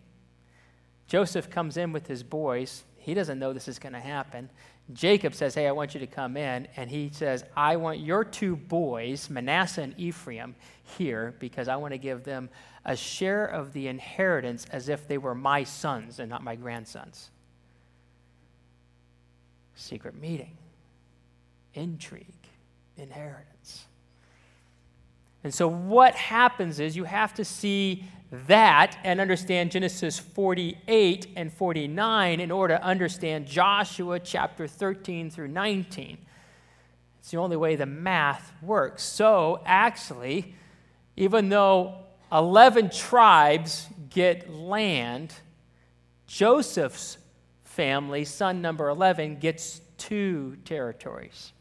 Joseph 1.07 1.49
comes 1.49 1.77
in 1.77 1.91
with 1.91 2.07
his 2.07 2.23
boys. 2.23 2.83
He 2.97 3.13
doesn't 3.13 3.39
know 3.39 3.51
this 3.51 3.67
is 3.67 3.79
going 3.79 3.93
to 3.93 3.99
happen. 3.99 4.49
Jacob 4.93 5.33
says, 5.33 5.55
Hey, 5.55 5.67
I 5.67 5.71
want 5.71 5.93
you 5.93 5.99
to 5.99 6.07
come 6.07 6.37
in. 6.37 6.67
And 6.75 6.89
he 6.89 7.09
says, 7.11 7.43
I 7.55 7.75
want 7.75 7.99
your 7.99 8.23
two 8.23 8.55
boys, 8.55 9.29
Manasseh 9.29 9.81
and 9.81 9.93
Ephraim, 9.97 10.55
here 10.97 11.35
because 11.39 11.67
I 11.67 11.75
want 11.75 11.93
to 11.93 11.97
give 11.97 12.23
them 12.23 12.49
a 12.85 12.95
share 12.95 13.45
of 13.45 13.73
the 13.73 13.87
inheritance 13.87 14.65
as 14.71 14.89
if 14.89 15.07
they 15.07 15.17
were 15.17 15.35
my 15.35 15.63
sons 15.63 16.19
and 16.19 16.29
not 16.29 16.43
my 16.43 16.55
grandsons. 16.55 17.29
Secret 19.75 20.15
meeting, 20.15 20.57
intrigue, 21.73 22.25
inheritance. 22.97 23.85
And 25.43 25.53
so, 25.53 25.67
what 25.67 26.15
happens 26.15 26.79
is 26.79 26.95
you 26.95 27.05
have 27.05 27.33
to 27.35 27.45
see 27.45 28.05
that 28.31 28.97
and 29.03 29.19
understand 29.19 29.71
Genesis 29.71 30.17
48 30.17 31.27
and 31.35 31.51
49 31.51 32.39
in 32.39 32.51
order 32.51 32.77
to 32.77 32.83
understand 32.83 33.47
Joshua 33.47 34.19
chapter 34.19 34.67
13 34.67 35.29
through 35.29 35.49
19. 35.49 36.17
It's 37.19 37.31
the 37.31 37.37
only 37.37 37.57
way 37.57 37.75
the 37.75 37.85
math 37.85 38.53
works. 38.61 39.03
So, 39.03 39.61
actually, 39.65 40.55
even 41.17 41.49
though 41.49 41.95
11 42.31 42.91
tribes 42.91 43.87
get 44.09 44.49
land, 44.49 45.33
Joseph's 46.27 47.17
family, 47.63 48.25
son 48.25 48.61
number 48.61 48.89
11, 48.89 49.37
gets 49.37 49.81
two 49.97 50.57
territories 50.65 51.51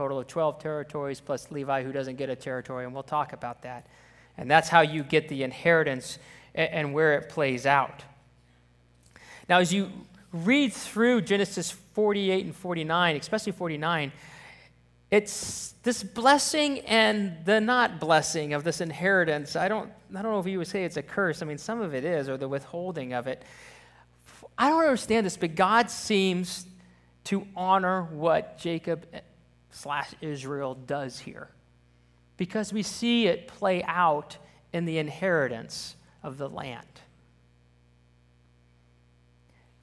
total 0.00 0.18
of 0.18 0.26
12 0.26 0.58
territories 0.60 1.20
plus 1.20 1.50
Levi, 1.50 1.82
who 1.82 1.92
doesn't 1.92 2.16
get 2.16 2.30
a 2.30 2.34
territory, 2.34 2.86
and 2.86 2.94
we'll 2.94 3.02
talk 3.02 3.34
about 3.34 3.60
that. 3.60 3.86
And 4.38 4.50
that's 4.50 4.70
how 4.70 4.80
you 4.80 5.02
get 5.02 5.28
the 5.28 5.42
inheritance 5.42 6.18
and 6.54 6.94
where 6.94 7.18
it 7.18 7.28
plays 7.28 7.66
out. 7.66 8.02
Now, 9.46 9.58
as 9.58 9.74
you 9.74 9.90
read 10.32 10.72
through 10.72 11.20
Genesis 11.20 11.70
48 11.70 12.46
and 12.46 12.56
49, 12.56 13.16
especially 13.16 13.52
49, 13.52 14.10
it's 15.10 15.74
this 15.82 16.02
blessing 16.02 16.78
and 16.80 17.36
the 17.44 17.60
not 17.60 18.00
blessing 18.00 18.54
of 18.54 18.64
this 18.64 18.80
inheritance. 18.80 19.54
I 19.54 19.68
don't, 19.68 19.92
I 20.16 20.22
don't 20.22 20.32
know 20.32 20.40
if 20.40 20.46
you 20.46 20.56
would 20.56 20.66
say 20.66 20.84
it's 20.84 20.96
a 20.96 21.02
curse. 21.02 21.42
I 21.42 21.44
mean, 21.44 21.58
some 21.58 21.82
of 21.82 21.92
it 21.92 22.06
is, 22.06 22.26
or 22.26 22.38
the 22.38 22.48
withholding 22.48 23.12
of 23.12 23.26
it. 23.26 23.42
I 24.56 24.70
don't 24.70 24.80
understand 24.80 25.26
this, 25.26 25.36
but 25.36 25.54
God 25.54 25.90
seems 25.90 26.64
to 27.24 27.46
honor 27.54 28.04
what 28.04 28.56
Jacob 28.56 29.04
slash 29.70 30.14
Israel 30.20 30.74
does 30.74 31.18
here 31.18 31.48
because 32.36 32.72
we 32.72 32.82
see 32.82 33.26
it 33.26 33.46
play 33.48 33.82
out 33.84 34.38
in 34.72 34.84
the 34.84 34.98
inheritance 34.98 35.96
of 36.22 36.38
the 36.38 36.48
land. 36.48 36.86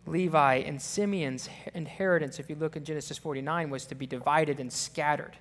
Levi 0.07 0.55
and 0.55 0.81
Simeon's 0.81 1.49
inheritance, 1.73 2.39
if 2.39 2.49
you 2.49 2.55
look 2.55 2.75
in 2.75 2.83
Genesis 2.83 3.17
49, 3.17 3.69
was 3.69 3.85
to 3.85 3.95
be 3.95 4.07
divided 4.07 4.59
and 4.59 4.71
scattered. 4.71 5.37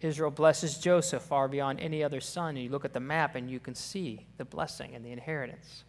Israel 0.00 0.30
blesses 0.30 0.78
Joseph 0.78 1.22
far 1.22 1.48
beyond 1.48 1.80
any 1.80 2.04
other 2.04 2.20
son. 2.20 2.50
And 2.50 2.64
you 2.64 2.70
look 2.70 2.84
at 2.84 2.92
the 2.92 3.00
map 3.00 3.34
and 3.34 3.50
you 3.50 3.58
can 3.58 3.74
see 3.74 4.26
the 4.36 4.44
blessing 4.44 4.94
and 4.94 5.04
the 5.04 5.10
inheritance. 5.10 5.84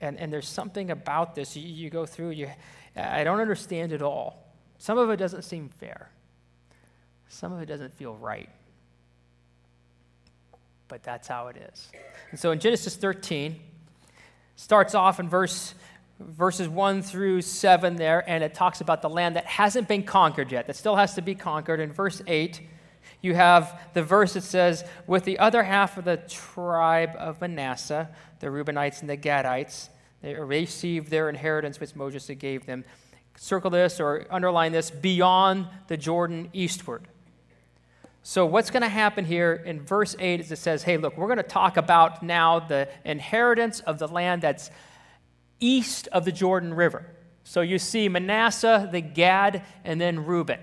And, 0.00 0.18
and 0.18 0.32
there's 0.32 0.48
something 0.48 0.90
about 0.90 1.34
this. 1.34 1.56
You, 1.56 1.68
you 1.68 1.90
go 1.90 2.06
through, 2.06 2.30
you, 2.30 2.50
I 2.96 3.24
don't 3.24 3.40
understand 3.40 3.92
it 3.92 4.02
all. 4.02 4.43
Some 4.78 4.98
of 4.98 5.10
it 5.10 5.16
doesn't 5.16 5.42
seem 5.42 5.68
fair, 5.68 6.10
some 7.28 7.52
of 7.52 7.60
it 7.60 7.66
doesn't 7.66 7.94
feel 7.94 8.14
right. 8.16 8.48
But 10.88 11.02
that's 11.02 11.26
how 11.28 11.48
it 11.48 11.56
is. 11.56 11.90
And 12.30 12.38
so 12.38 12.50
in 12.50 12.60
Genesis 12.60 12.94
13, 12.96 13.58
starts 14.56 14.94
off 14.94 15.18
in 15.18 15.28
verse 15.28 15.74
verses 16.20 16.68
1 16.68 17.02
through 17.02 17.42
7 17.42 17.96
there, 17.96 18.28
and 18.28 18.44
it 18.44 18.54
talks 18.54 18.80
about 18.80 19.02
the 19.02 19.08
land 19.08 19.36
that 19.36 19.46
hasn't 19.46 19.88
been 19.88 20.02
conquered 20.02 20.52
yet, 20.52 20.66
that 20.66 20.76
still 20.76 20.96
has 20.96 21.14
to 21.14 21.22
be 21.22 21.34
conquered. 21.34 21.80
In 21.80 21.92
verse 21.92 22.22
8, 22.26 22.60
you 23.20 23.34
have 23.34 23.80
the 23.94 24.02
verse 24.02 24.34
that 24.34 24.42
says, 24.42 24.84
With 25.06 25.24
the 25.24 25.38
other 25.38 25.62
half 25.62 25.98
of 25.98 26.04
the 26.04 26.18
tribe 26.28 27.14
of 27.18 27.40
Manasseh, 27.40 28.08
the 28.40 28.46
Reubenites 28.48 29.00
and 29.00 29.10
the 29.10 29.16
Gadites, 29.16 29.88
they 30.22 30.34
received 30.34 31.10
their 31.10 31.28
inheritance 31.28 31.80
which 31.80 31.94
Moses 31.94 32.30
gave 32.38 32.64
them. 32.64 32.84
Circle 33.36 33.70
this 33.70 34.00
or 34.00 34.26
underline 34.30 34.72
this 34.72 34.90
beyond 34.90 35.66
the 35.88 35.96
Jordan 35.96 36.50
eastward. 36.52 37.08
So, 38.22 38.46
what's 38.46 38.70
going 38.70 38.82
to 38.82 38.88
happen 38.88 39.24
here 39.24 39.52
in 39.52 39.82
verse 39.82 40.16
8 40.18 40.40
is 40.40 40.50
it 40.50 40.56
says, 40.56 40.82
Hey, 40.82 40.96
look, 40.96 41.18
we're 41.18 41.26
going 41.26 41.36
to 41.36 41.42
talk 41.42 41.76
about 41.76 42.22
now 42.22 42.58
the 42.60 42.88
inheritance 43.04 43.80
of 43.80 43.98
the 43.98 44.08
land 44.08 44.42
that's 44.42 44.70
east 45.60 46.08
of 46.08 46.24
the 46.24 46.32
Jordan 46.32 46.72
River. 46.74 47.06
So 47.44 47.60
you 47.60 47.78
see 47.78 48.08
Manasseh, 48.08 48.88
the 48.90 49.00
Gad, 49.00 49.62
and 49.84 50.00
then 50.00 50.24
Reuben. 50.24 50.60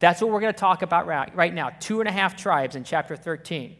That's 0.00 0.20
what 0.20 0.30
we're 0.30 0.40
going 0.40 0.52
to 0.52 0.58
talk 0.58 0.82
about 0.82 1.06
right 1.06 1.54
now. 1.54 1.70
Two 1.78 2.00
and 2.00 2.08
a 2.08 2.12
half 2.12 2.36
tribes 2.36 2.74
in 2.74 2.84
chapter 2.84 3.16
13. 3.16 3.76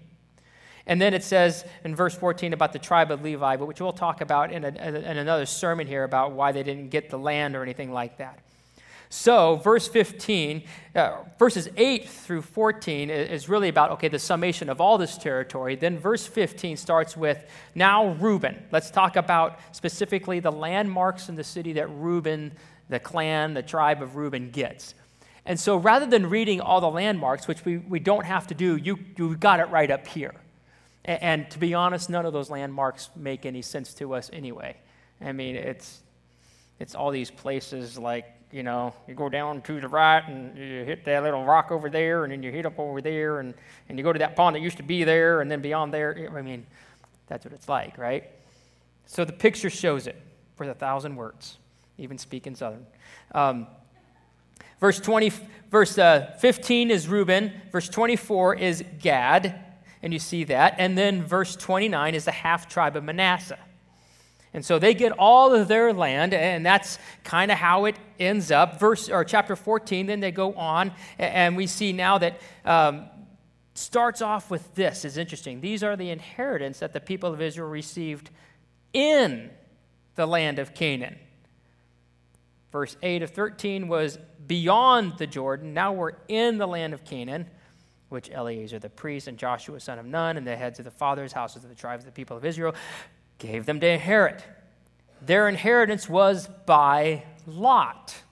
And 0.86 1.00
then 1.00 1.14
it 1.14 1.22
says 1.22 1.64
in 1.84 1.94
verse 1.94 2.14
14 2.14 2.52
about 2.52 2.72
the 2.72 2.78
tribe 2.78 3.10
of 3.10 3.22
Levi, 3.22 3.56
which 3.56 3.80
we'll 3.80 3.92
talk 3.92 4.20
about 4.20 4.52
in, 4.52 4.64
a, 4.64 4.68
in 4.68 5.18
another 5.18 5.46
sermon 5.46 5.86
here 5.86 6.04
about 6.04 6.32
why 6.32 6.52
they 6.52 6.62
didn't 6.62 6.88
get 6.88 7.10
the 7.10 7.18
land 7.18 7.54
or 7.54 7.62
anything 7.62 7.92
like 7.92 8.18
that. 8.18 8.40
So, 9.12 9.56
verse 9.56 9.88
15, 9.88 10.62
uh, 10.94 11.16
verses 11.36 11.68
8 11.76 12.08
through 12.08 12.42
14 12.42 13.10
is 13.10 13.48
really 13.48 13.68
about, 13.68 13.90
okay, 13.90 14.06
the 14.06 14.20
summation 14.20 14.68
of 14.68 14.80
all 14.80 14.98
this 14.98 15.18
territory. 15.18 15.74
Then 15.74 15.98
verse 15.98 16.28
15 16.28 16.76
starts 16.76 17.16
with, 17.16 17.44
now 17.74 18.10
Reuben. 18.14 18.62
Let's 18.70 18.88
talk 18.88 19.16
about 19.16 19.58
specifically 19.72 20.38
the 20.38 20.52
landmarks 20.52 21.28
in 21.28 21.34
the 21.34 21.42
city 21.42 21.72
that 21.72 21.88
Reuben, 21.88 22.52
the 22.88 23.00
clan, 23.00 23.52
the 23.52 23.64
tribe 23.64 24.00
of 24.00 24.14
Reuben 24.14 24.50
gets. 24.50 24.94
And 25.44 25.58
so 25.58 25.76
rather 25.76 26.06
than 26.06 26.30
reading 26.30 26.60
all 26.60 26.80
the 26.80 26.90
landmarks, 26.90 27.48
which 27.48 27.64
we, 27.64 27.78
we 27.78 27.98
don't 27.98 28.26
have 28.26 28.46
to 28.46 28.54
do, 28.54 28.76
you, 28.76 28.96
you 29.16 29.36
got 29.36 29.58
it 29.58 29.70
right 29.70 29.90
up 29.90 30.06
here. 30.06 30.34
And, 31.04 31.22
and 31.22 31.50
to 31.50 31.58
be 31.58 31.74
honest, 31.74 32.10
none 32.10 32.26
of 32.26 32.32
those 32.32 32.50
landmarks 32.50 33.10
make 33.16 33.46
any 33.46 33.62
sense 33.62 33.94
to 33.94 34.14
us 34.14 34.30
anyway. 34.32 34.76
I 35.20 35.32
mean, 35.32 35.56
it's, 35.56 36.02
it's 36.78 36.94
all 36.94 37.10
these 37.10 37.30
places 37.30 37.98
like 37.98 38.26
you 38.52 38.62
know, 38.62 38.92
you 39.06 39.14
go 39.14 39.28
down 39.28 39.62
to 39.62 39.80
the 39.80 39.88
right 39.88 40.26
and 40.26 40.56
you 40.56 40.84
hit 40.84 41.04
that 41.04 41.22
little 41.22 41.44
rock 41.44 41.70
over 41.70 41.88
there, 41.88 42.24
and 42.24 42.32
then 42.32 42.42
you 42.42 42.50
hit 42.50 42.66
up 42.66 42.78
over 42.78 43.00
there, 43.00 43.40
and, 43.40 43.54
and 43.88 43.98
you 43.98 44.04
go 44.04 44.12
to 44.12 44.18
that 44.18 44.34
pond 44.34 44.56
that 44.56 44.60
used 44.60 44.76
to 44.78 44.82
be 44.82 45.04
there, 45.04 45.40
and 45.40 45.50
then 45.50 45.60
beyond 45.60 45.94
there. 45.94 46.32
I 46.36 46.42
mean, 46.42 46.66
that's 47.28 47.44
what 47.44 47.54
it's 47.54 47.68
like, 47.68 47.96
right? 47.96 48.24
So 49.06 49.24
the 49.24 49.32
picture 49.32 49.70
shows 49.70 50.06
it 50.06 50.20
for 50.56 50.68
a 50.68 50.74
thousand 50.74 51.16
words, 51.16 51.58
even 51.98 52.18
speaking 52.18 52.56
Southern. 52.56 52.86
Um, 53.32 53.66
verse 54.80 54.98
20, 54.98 55.32
verse 55.70 55.96
uh, 55.96 56.34
15 56.40 56.90
is 56.90 57.06
Reuben. 57.06 57.52
Verse 57.70 57.88
24 57.88 58.56
is 58.56 58.84
Gad, 59.00 59.64
and 60.02 60.12
you 60.12 60.18
see 60.18 60.44
that. 60.44 60.74
And 60.78 60.96
then 60.96 61.22
verse 61.22 61.56
29 61.56 62.14
is 62.14 62.24
the 62.24 62.32
half 62.32 62.68
tribe 62.68 62.96
of 62.96 63.04
Manasseh. 63.04 63.58
And 64.52 64.64
so 64.64 64.78
they 64.78 64.94
get 64.94 65.12
all 65.12 65.54
of 65.54 65.68
their 65.68 65.92
land, 65.92 66.34
and 66.34 66.66
that's 66.66 66.98
kind 67.22 67.52
of 67.52 67.58
how 67.58 67.84
it 67.84 67.96
ends 68.18 68.50
up. 68.50 68.80
Verse 68.80 69.08
or 69.08 69.24
chapter 69.24 69.54
14, 69.54 70.06
then 70.06 70.20
they 70.20 70.32
go 70.32 70.54
on, 70.54 70.92
and 71.18 71.56
we 71.56 71.68
see 71.68 71.92
now 71.92 72.18
that 72.18 72.40
um, 72.64 73.08
starts 73.74 74.20
off 74.20 74.50
with 74.50 74.74
this 74.74 75.04
is 75.04 75.16
interesting. 75.16 75.60
These 75.60 75.84
are 75.84 75.96
the 75.96 76.10
inheritance 76.10 76.80
that 76.80 76.92
the 76.92 77.00
people 77.00 77.32
of 77.32 77.40
Israel 77.40 77.68
received 77.68 78.30
in 78.92 79.50
the 80.16 80.26
land 80.26 80.58
of 80.58 80.74
Canaan. 80.74 81.16
Verse 82.72 82.96
8 83.02 83.22
of 83.22 83.30
13 83.30 83.86
was 83.86 84.18
beyond 84.46 85.18
the 85.18 85.26
Jordan. 85.26 85.74
Now 85.74 85.92
we're 85.92 86.12
in 86.28 86.58
the 86.58 86.66
land 86.66 86.92
of 86.92 87.04
Canaan, 87.04 87.46
which 88.10 88.30
Eleazar 88.30 88.78
the 88.78 88.90
priest 88.90 89.26
and 89.26 89.38
Joshua 89.38 89.80
son 89.80 89.98
of 89.98 90.04
Nun 90.04 90.36
and 90.36 90.46
the 90.46 90.56
heads 90.56 90.78
of 90.78 90.84
the 90.84 90.90
fathers' 90.90 91.32
houses 91.32 91.62
of 91.64 91.70
the 91.70 91.76
tribes 91.76 92.02
of 92.02 92.06
the 92.06 92.12
people 92.12 92.36
of 92.36 92.44
Israel 92.44 92.74
gave 93.38 93.64
them 93.64 93.80
to 93.80 93.88
inherit. 93.88 94.44
Their 95.22 95.48
inheritance 95.48 96.08
was 96.08 96.48
by 96.66 97.24
lot, 97.46 98.22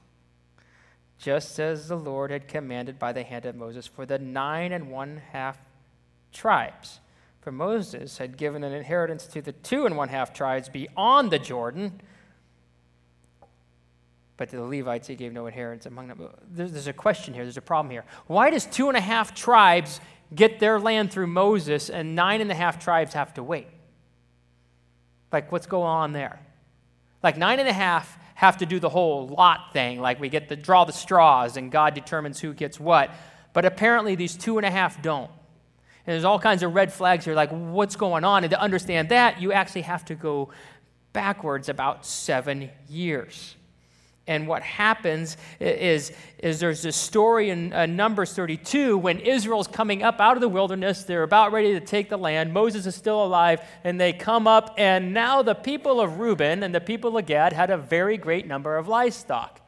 just 1.18 1.58
as 1.58 1.88
the 1.88 1.96
Lord 1.96 2.30
had 2.30 2.48
commanded 2.48 2.98
by 2.98 3.12
the 3.12 3.22
hand 3.22 3.46
of 3.46 3.56
Moses 3.56 3.86
for 3.86 4.04
the 4.04 4.18
nine 4.18 4.72
and 4.72 4.90
one 4.90 5.22
half 5.32 5.58
tribes. 6.32 7.00
For 7.40 7.52
Moses 7.52 8.18
had 8.18 8.36
given 8.36 8.64
an 8.64 8.72
inheritance 8.72 9.26
to 9.28 9.40
the 9.40 9.52
two 9.52 9.86
and 9.86 9.96
one 9.96 10.08
half 10.08 10.32
tribes 10.32 10.68
beyond 10.68 11.30
the 11.30 11.38
Jordan, 11.38 12.00
but 14.38 14.48
to 14.48 14.56
the 14.56 14.62
Levites 14.62 15.08
he 15.08 15.14
gave 15.14 15.34
no 15.34 15.46
inheritance 15.46 15.84
among 15.84 16.08
them. 16.08 16.26
There's, 16.50 16.72
there's 16.72 16.86
a 16.86 16.92
question 16.94 17.34
here, 17.34 17.44
there's 17.44 17.58
a 17.58 17.60
problem 17.60 17.90
here. 17.90 18.04
Why 18.26 18.48
does 18.48 18.64
two 18.64 18.88
and 18.88 18.96
a 18.96 19.00
half 19.02 19.34
tribes 19.34 20.00
get 20.34 20.60
their 20.60 20.80
land 20.80 21.12
through 21.12 21.26
Moses 21.26 21.90
and 21.90 22.14
nine 22.14 22.40
and 22.40 22.50
a 22.50 22.54
half 22.54 22.82
tribes 22.82 23.12
have 23.12 23.34
to 23.34 23.42
wait? 23.42 23.66
Like, 25.30 25.52
what's 25.52 25.66
going 25.66 25.88
on 25.88 26.12
there? 26.12 26.40
Like, 27.22 27.36
nine 27.36 27.58
and 27.58 27.68
a 27.68 27.72
half 27.72 28.16
have 28.34 28.58
to 28.58 28.66
do 28.66 28.78
the 28.78 28.88
whole 28.88 29.28
lot 29.28 29.72
thing. 29.72 30.00
Like, 30.00 30.20
we 30.20 30.28
get 30.28 30.48
to 30.48 30.56
draw 30.56 30.84
the 30.84 30.92
straws 30.92 31.56
and 31.56 31.70
God 31.70 31.94
determines 31.94 32.40
who 32.40 32.54
gets 32.54 32.80
what. 32.80 33.10
But 33.52 33.64
apparently, 33.64 34.14
these 34.14 34.36
two 34.36 34.56
and 34.56 34.64
a 34.64 34.70
half 34.70 35.02
don't. 35.02 35.30
And 36.06 36.14
there's 36.14 36.24
all 36.24 36.38
kinds 36.38 36.62
of 36.62 36.74
red 36.74 36.92
flags 36.92 37.24
here, 37.24 37.34
like, 37.34 37.50
what's 37.50 37.96
going 37.96 38.24
on? 38.24 38.44
And 38.44 38.50
to 38.52 38.60
understand 38.60 39.10
that, 39.10 39.42
you 39.42 39.52
actually 39.52 39.82
have 39.82 40.04
to 40.06 40.14
go 40.14 40.50
backwards 41.12 41.68
about 41.68 42.06
seven 42.06 42.70
years. 42.88 43.56
And 44.28 44.46
what 44.46 44.62
happens 44.62 45.38
is, 45.58 46.12
is 46.38 46.60
there's 46.60 46.82
this 46.82 46.96
story 46.96 47.48
in 47.48 47.72
uh, 47.72 47.86
Numbers 47.86 48.34
32 48.34 48.98
when 48.98 49.18
Israel's 49.20 49.66
coming 49.66 50.02
up 50.02 50.20
out 50.20 50.36
of 50.36 50.42
the 50.42 50.48
wilderness. 50.48 51.02
They're 51.02 51.22
about 51.22 51.50
ready 51.50 51.72
to 51.72 51.80
take 51.80 52.10
the 52.10 52.18
land. 52.18 52.52
Moses 52.52 52.86
is 52.86 52.94
still 52.94 53.24
alive, 53.24 53.60
and 53.82 53.98
they 53.98 54.12
come 54.12 54.46
up. 54.46 54.74
And 54.76 55.14
now 55.14 55.42
the 55.42 55.54
people 55.54 55.98
of 55.98 56.18
Reuben 56.20 56.62
and 56.62 56.74
the 56.74 56.80
people 56.80 57.16
of 57.16 57.24
Gad 57.24 57.54
had 57.54 57.70
a 57.70 57.78
very 57.78 58.18
great 58.18 58.46
number 58.46 58.76
of 58.76 58.86
livestock. 58.86 59.62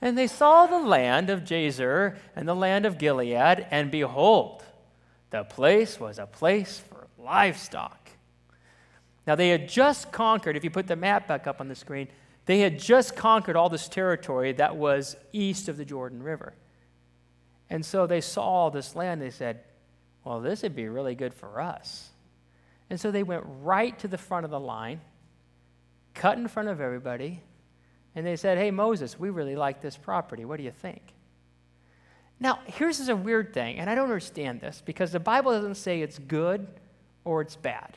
And 0.00 0.16
they 0.16 0.26
saw 0.26 0.66
the 0.66 0.78
land 0.78 1.28
of 1.28 1.44
Jazer 1.44 2.16
and 2.34 2.48
the 2.48 2.56
land 2.56 2.86
of 2.86 2.96
Gilead, 2.96 3.66
and 3.70 3.90
behold, 3.90 4.64
the 5.28 5.44
place 5.44 6.00
was 6.00 6.18
a 6.18 6.26
place 6.26 6.78
for 6.88 7.06
livestock. 7.22 8.10
Now 9.26 9.34
they 9.34 9.50
had 9.50 9.68
just 9.68 10.10
conquered, 10.10 10.56
if 10.56 10.64
you 10.64 10.70
put 10.70 10.86
the 10.86 10.96
map 10.96 11.28
back 11.28 11.46
up 11.46 11.60
on 11.60 11.68
the 11.68 11.74
screen, 11.74 12.08
they 12.50 12.58
had 12.58 12.80
just 12.80 13.14
conquered 13.14 13.54
all 13.54 13.68
this 13.68 13.86
territory 13.86 14.50
that 14.54 14.74
was 14.74 15.14
east 15.32 15.68
of 15.68 15.76
the 15.76 15.84
Jordan 15.84 16.20
River. 16.20 16.52
And 17.68 17.86
so 17.86 18.08
they 18.08 18.20
saw 18.20 18.42
all 18.42 18.70
this 18.72 18.96
land. 18.96 19.22
They 19.22 19.30
said, 19.30 19.60
well, 20.24 20.40
this 20.40 20.64
would 20.64 20.74
be 20.74 20.88
really 20.88 21.14
good 21.14 21.32
for 21.32 21.60
us. 21.60 22.10
And 22.90 22.98
so 22.98 23.12
they 23.12 23.22
went 23.22 23.44
right 23.62 23.96
to 24.00 24.08
the 24.08 24.18
front 24.18 24.44
of 24.44 24.50
the 24.50 24.58
line, 24.58 25.00
cut 26.12 26.38
in 26.38 26.48
front 26.48 26.68
of 26.68 26.80
everybody, 26.80 27.40
and 28.16 28.26
they 28.26 28.34
said, 28.34 28.58
Hey, 28.58 28.72
Moses, 28.72 29.16
we 29.16 29.30
really 29.30 29.54
like 29.54 29.80
this 29.80 29.96
property. 29.96 30.44
What 30.44 30.56
do 30.56 30.64
you 30.64 30.72
think? 30.72 31.00
Now, 32.40 32.58
here's 32.66 33.08
a 33.08 33.14
weird 33.14 33.54
thing, 33.54 33.78
and 33.78 33.88
I 33.88 33.94
don't 33.94 34.06
understand 34.06 34.60
this 34.60 34.82
because 34.84 35.12
the 35.12 35.20
Bible 35.20 35.52
doesn't 35.52 35.76
say 35.76 36.02
it's 36.02 36.18
good 36.18 36.66
or 37.24 37.42
it's 37.42 37.54
bad. 37.54 37.96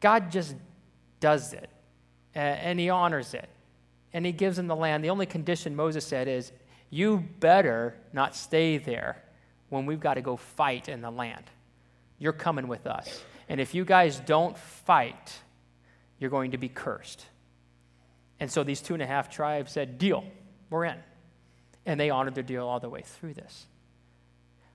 God 0.00 0.32
just 0.32 0.56
does 1.20 1.52
it 1.52 1.70
and 2.36 2.78
he 2.78 2.90
honors 2.90 3.34
it. 3.34 3.48
And 4.12 4.24
he 4.24 4.32
gives 4.32 4.56
them 4.56 4.66
the 4.66 4.76
land. 4.76 5.02
The 5.02 5.10
only 5.10 5.26
condition 5.26 5.74
Moses 5.74 6.06
said 6.06 6.28
is 6.28 6.52
you 6.90 7.24
better 7.40 7.94
not 8.12 8.36
stay 8.36 8.78
there 8.78 9.22
when 9.68 9.86
we've 9.86 10.00
got 10.00 10.14
to 10.14 10.20
go 10.20 10.36
fight 10.36 10.88
in 10.88 11.00
the 11.00 11.10
land. 11.10 11.44
You're 12.18 12.32
coming 12.32 12.68
with 12.68 12.86
us. 12.86 13.22
And 13.48 13.60
if 13.60 13.74
you 13.74 13.84
guys 13.84 14.20
don't 14.20 14.56
fight, 14.56 15.32
you're 16.18 16.30
going 16.30 16.52
to 16.52 16.58
be 16.58 16.68
cursed. 16.68 17.24
And 18.38 18.50
so 18.50 18.62
these 18.62 18.80
two 18.80 18.94
and 18.94 19.02
a 19.02 19.06
half 19.06 19.30
tribes 19.30 19.72
said, 19.72 19.98
Deal, 19.98 20.24
we're 20.70 20.84
in. 20.84 20.98
And 21.84 21.98
they 21.98 22.10
honored 22.10 22.34
their 22.34 22.42
deal 22.42 22.66
all 22.66 22.80
the 22.80 22.88
way 22.88 23.02
through 23.02 23.34
this. 23.34 23.66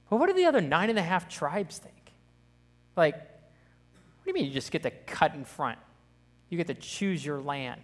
But 0.10 0.18
what 0.18 0.28
do 0.28 0.34
the 0.34 0.46
other 0.46 0.62
nine 0.62 0.90
and 0.90 1.00
a 1.00 1.04
half 1.04 1.30
tribes 1.30 1.78
think? 1.78 2.14
Like, 2.96 3.16
what 3.16 4.26
do 4.26 4.30
you 4.30 4.34
mean 4.34 4.46
you 4.46 4.52
just 4.52 4.72
get 4.72 4.84
to 4.84 4.92
cut 4.92 5.34
in 5.34 5.46
front? 5.46 5.80
You 6.52 6.58
get 6.58 6.68
to 6.68 6.74
choose 6.74 7.26
your 7.26 7.40
land. 7.40 7.82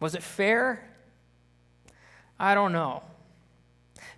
Was 0.00 0.14
it 0.14 0.22
fair? 0.22 0.82
I 2.38 2.54
don't 2.54 2.72
know. 2.72 3.02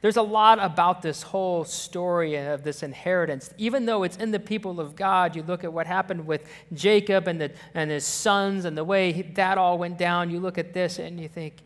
There's 0.01 0.17
a 0.17 0.23
lot 0.23 0.61
about 0.61 1.03
this 1.03 1.23
whole 1.23 1.65
story 1.65 2.37
of 2.37 2.63
this 2.63 2.85
inheritance. 2.85 3.53
Even 3.59 3.85
though 3.85 4.05
it's 4.05 4.17
in 4.17 4.31
the 4.31 4.39
people 4.39 4.79
of 4.79 4.95
God, 4.95 5.35
you 5.35 5.43
look 5.43 5.65
at 5.65 5.73
what 5.73 5.89
happened 5.89 6.25
with 6.25 6.49
Jacob 6.73 7.27
and, 7.27 7.41
the, 7.41 7.51
and 7.75 7.91
his 7.91 8.05
sons 8.05 8.65
and 8.65 8.79
the 8.79 8.85
way 8.85 9.23
that 9.35 9.59
all 9.59 9.79
went 9.79 9.99
down. 9.99 10.31
You 10.31 10.39
look 10.39 10.57
at 10.57 10.73
this 10.73 11.01
and 11.01 11.19
you 11.19 11.27
think, 11.27 11.63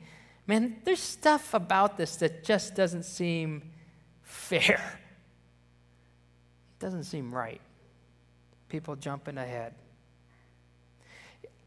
man, 0.46 0.76
there's 0.84 1.00
stuff 1.00 1.52
about 1.52 1.98
this 1.98 2.16
that 2.16 2.42
just 2.42 2.74
doesn't 2.74 3.04
seem 3.04 3.70
fair. 4.22 4.98
It 6.72 6.80
doesn't 6.80 7.04
seem 7.04 7.34
right. 7.34 7.60
People 8.68 8.96
jumping 8.96 9.38
ahead. 9.38 9.74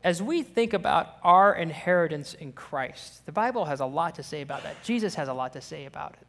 As 0.03 0.21
we 0.21 0.43
think 0.43 0.73
about 0.73 1.17
our 1.23 1.53
inheritance 1.53 2.33
in 2.33 2.53
Christ, 2.53 3.25
the 3.25 3.31
Bible 3.31 3.65
has 3.65 3.79
a 3.79 3.85
lot 3.85 4.15
to 4.15 4.23
say 4.23 4.41
about 4.41 4.63
that. 4.63 4.81
Jesus 4.83 5.15
has 5.15 5.27
a 5.27 5.33
lot 5.33 5.53
to 5.53 5.61
say 5.61 5.85
about 5.85 6.13
it. 6.13 6.27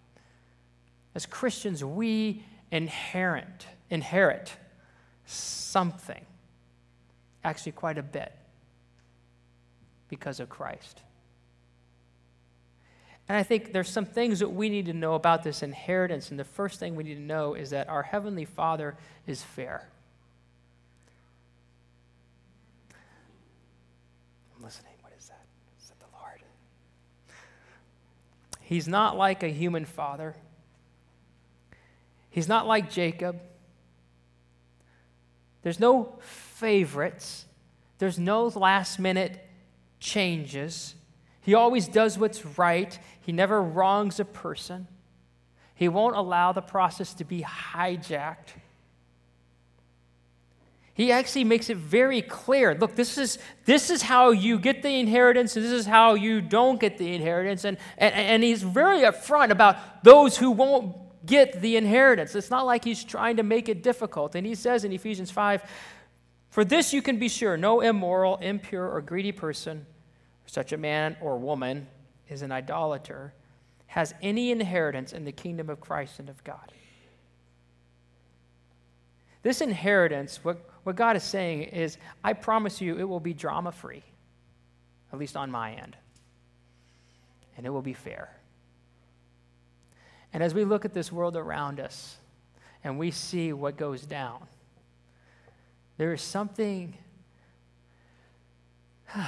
As 1.15 1.27
Christians, 1.27 1.85
we 1.85 2.45
inherit, 2.73 3.67
inherit 3.89 4.53
something, 5.25 6.25
actually, 7.45 7.73
quite 7.73 7.99
a 7.99 8.03
bit, 8.03 8.33
because 10.09 10.41
of 10.41 10.49
Christ. 10.49 11.03
And 13.29 13.37
I 13.37 13.45
think 13.45 13.73
there's 13.73 13.89
some 13.89 14.07
things 14.07 14.41
that 14.41 14.49
we 14.49 14.69
need 14.69 14.87
to 14.87 14.93
know 14.93 15.15
about 15.15 15.45
this 15.45 15.63
inheritance. 15.63 16.31
And 16.31 16.39
the 16.39 16.45
first 16.45 16.81
thing 16.81 16.97
we 16.97 17.05
need 17.05 17.15
to 17.15 17.21
know 17.21 17.55
is 17.55 17.71
that 17.71 17.89
our 17.89 18.03
Heavenly 18.03 18.45
Father 18.45 18.97
is 19.29 19.41
fair. 19.41 19.89
Listening. 24.63 24.93
What 25.01 25.13
is 25.19 25.27
that? 25.29 25.45
Is 25.81 25.89
that 25.89 25.99
the 26.01 26.07
Lord? 26.19 26.41
He's 28.61 28.87
not 28.87 29.17
like 29.17 29.43
a 29.43 29.49
human 29.49 29.85
father. 29.85 30.37
He's 32.31 32.47
not 32.47 32.67
like 32.67 32.91
Jacob. 32.91 33.41
There's 35.63 35.81
no 35.81 36.15
favorites, 36.21 37.47
there's 37.99 38.19
no 38.19 38.47
last 38.47 38.99
minute 38.99 39.47
changes. 39.99 40.95
He 41.43 41.55
always 41.55 41.89
does 41.89 42.19
what's 42.19 42.45
right, 42.59 42.99
he 43.21 43.33
never 43.33 43.63
wrongs 43.63 44.21
a 44.21 44.25
person. 44.25 44.87
He 45.75 45.89
won't 45.89 46.17
allow 46.17 46.53
the 46.53 46.61
process 46.61 47.15
to 47.15 47.25
be 47.25 47.43
hijacked. 47.43 48.53
He 51.01 51.13
actually 51.13 51.45
makes 51.45 51.71
it 51.71 51.79
very 51.79 52.21
clear. 52.21 52.75
Look, 52.75 52.95
this 52.95 53.17
is, 53.17 53.39
this 53.65 53.89
is 53.89 54.03
how 54.03 54.33
you 54.33 54.59
get 54.59 54.83
the 54.83 55.01
inheritance, 55.01 55.57
and 55.57 55.65
this 55.65 55.73
is 55.73 55.87
how 55.87 56.13
you 56.13 56.43
don't 56.43 56.79
get 56.79 56.99
the 56.99 57.15
inheritance. 57.15 57.65
And, 57.65 57.79
and, 57.97 58.15
and 58.15 58.43
he's 58.43 58.63
very 58.63 58.99
upfront 58.99 59.49
about 59.49 60.05
those 60.05 60.37
who 60.37 60.51
won't 60.51 60.95
get 61.25 61.63
the 61.63 61.77
inheritance. 61.77 62.35
It's 62.35 62.51
not 62.51 62.67
like 62.67 62.85
he's 62.85 63.03
trying 63.03 63.39
to 63.39 63.43
make 63.43 63.71
it 63.71 63.83
difficult. 63.83 64.35
And 64.35 64.47
he 64.47 64.55
says 64.55 64.85
in 64.85 64.93
Ephesians 64.93 65.31
5 65.31 65.63
For 66.51 66.67
this 66.67 66.93
you 66.93 67.01
can 67.01 67.19
be 67.19 67.31
sure 67.31 67.57
no 67.57 67.81
immoral, 67.81 68.37
impure, 68.37 68.87
or 68.87 69.01
greedy 69.01 69.33
person, 69.33 69.87
such 70.45 70.71
a 70.75 70.77
man 70.77 71.17
or 71.23 71.39
woman, 71.39 71.87
is 72.29 72.43
an 72.43 72.53
idolater, 72.53 73.33
has 73.87 74.13
any 74.21 74.51
inheritance 74.51 75.15
in 75.15 75.25
the 75.25 75.33
kingdom 75.33 75.71
of 75.71 75.81
Christ 75.81 76.19
and 76.19 76.29
of 76.29 76.45
God. 76.45 76.75
This 79.43 79.63
inheritance, 79.63 80.41
what, 80.45 80.70
what 80.91 80.97
God 80.97 81.15
is 81.15 81.23
saying 81.23 81.63
is, 81.63 81.99
I 82.25 82.33
promise 82.33 82.81
you 82.81 82.99
it 82.99 83.05
will 83.05 83.21
be 83.21 83.33
drama 83.33 83.71
free, 83.71 84.03
at 85.13 85.21
least 85.21 85.37
on 85.37 85.49
my 85.49 85.71
end, 85.71 85.97
and 87.57 87.65
it 87.65 87.71
will 87.71 87.81
be 87.81 87.93
fair. 87.93 88.37
And 90.33 90.43
as 90.43 90.53
we 90.53 90.65
look 90.65 90.85
at 90.85 90.93
this 90.93 91.13
world 91.13 91.37
around 91.37 91.79
us 91.79 92.17
and 92.83 92.99
we 92.99 93.13
see 93.13 93.53
what 93.53 93.77
goes 93.77 94.03
down, 94.05 94.49
there 95.97 96.13
is 96.13 96.23
something 96.23 96.97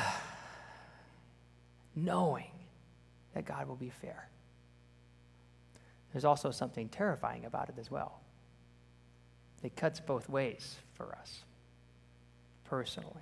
knowing 1.94 2.50
that 3.34 3.44
God 3.44 3.68
will 3.68 3.76
be 3.76 3.92
fair. 4.00 4.28
There's 6.12 6.24
also 6.24 6.50
something 6.50 6.88
terrifying 6.88 7.44
about 7.44 7.68
it 7.68 7.76
as 7.78 7.88
well. 7.88 8.18
It 9.62 9.76
cuts 9.76 10.00
both 10.00 10.28
ways 10.28 10.74
for 10.94 11.14
us 11.14 11.44
personally. 12.72 13.20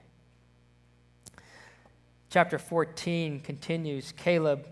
Chapter 2.29 2.57
14 2.57 3.41
continues 3.41 4.13
Caleb. 4.13 4.65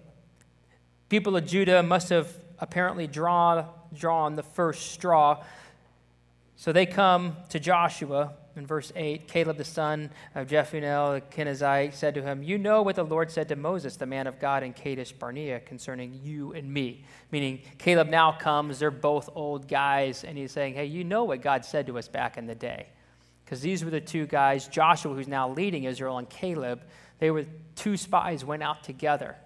People 1.08 1.36
of 1.36 1.44
Judah 1.44 1.82
must 1.82 2.10
have 2.10 2.32
apparently 2.60 3.08
draw, 3.08 3.64
drawn 3.92 4.36
the 4.36 4.44
first 4.44 4.92
straw. 4.92 5.42
So 6.54 6.70
they 6.70 6.86
come 6.86 7.36
to 7.48 7.58
Joshua 7.58 8.34
in 8.54 8.68
verse 8.68 8.92
8. 8.94 9.26
Caleb, 9.26 9.56
the 9.56 9.64
son 9.64 10.10
of 10.36 10.46
Jephunneh, 10.46 11.14
the 11.14 11.22
Kenizzite, 11.36 11.92
said 11.92 12.14
to 12.14 12.22
him, 12.22 12.44
You 12.44 12.56
know 12.56 12.82
what 12.82 12.94
the 12.94 13.02
Lord 13.02 13.32
said 13.32 13.48
to 13.48 13.56
Moses, 13.56 13.96
the 13.96 14.06
man 14.06 14.28
of 14.28 14.38
God, 14.38 14.62
in 14.62 14.72
Kadesh 14.72 15.10
Barnea 15.10 15.58
concerning 15.58 16.20
you 16.22 16.52
and 16.52 16.72
me. 16.72 17.02
Meaning, 17.32 17.62
Caleb 17.78 18.10
now 18.10 18.30
comes, 18.30 18.78
they're 18.78 18.92
both 18.92 19.28
old 19.34 19.66
guys, 19.66 20.22
and 20.22 20.38
he's 20.38 20.52
saying, 20.52 20.74
Hey, 20.74 20.86
you 20.86 21.02
know 21.02 21.24
what 21.24 21.42
God 21.42 21.64
said 21.64 21.88
to 21.88 21.98
us 21.98 22.06
back 22.06 22.38
in 22.38 22.46
the 22.46 22.54
day. 22.54 22.86
Because 23.48 23.62
these 23.62 23.82
were 23.82 23.90
the 23.90 23.98
two 23.98 24.26
guys, 24.26 24.68
Joshua, 24.68 25.14
who's 25.14 25.26
now 25.26 25.48
leading 25.48 25.84
Israel, 25.84 26.18
and 26.18 26.28
Caleb, 26.28 26.82
they 27.18 27.30
were 27.30 27.46
two 27.76 27.96
spies, 27.96 28.44
went 28.44 28.62
out 28.62 28.84
together 28.84 29.36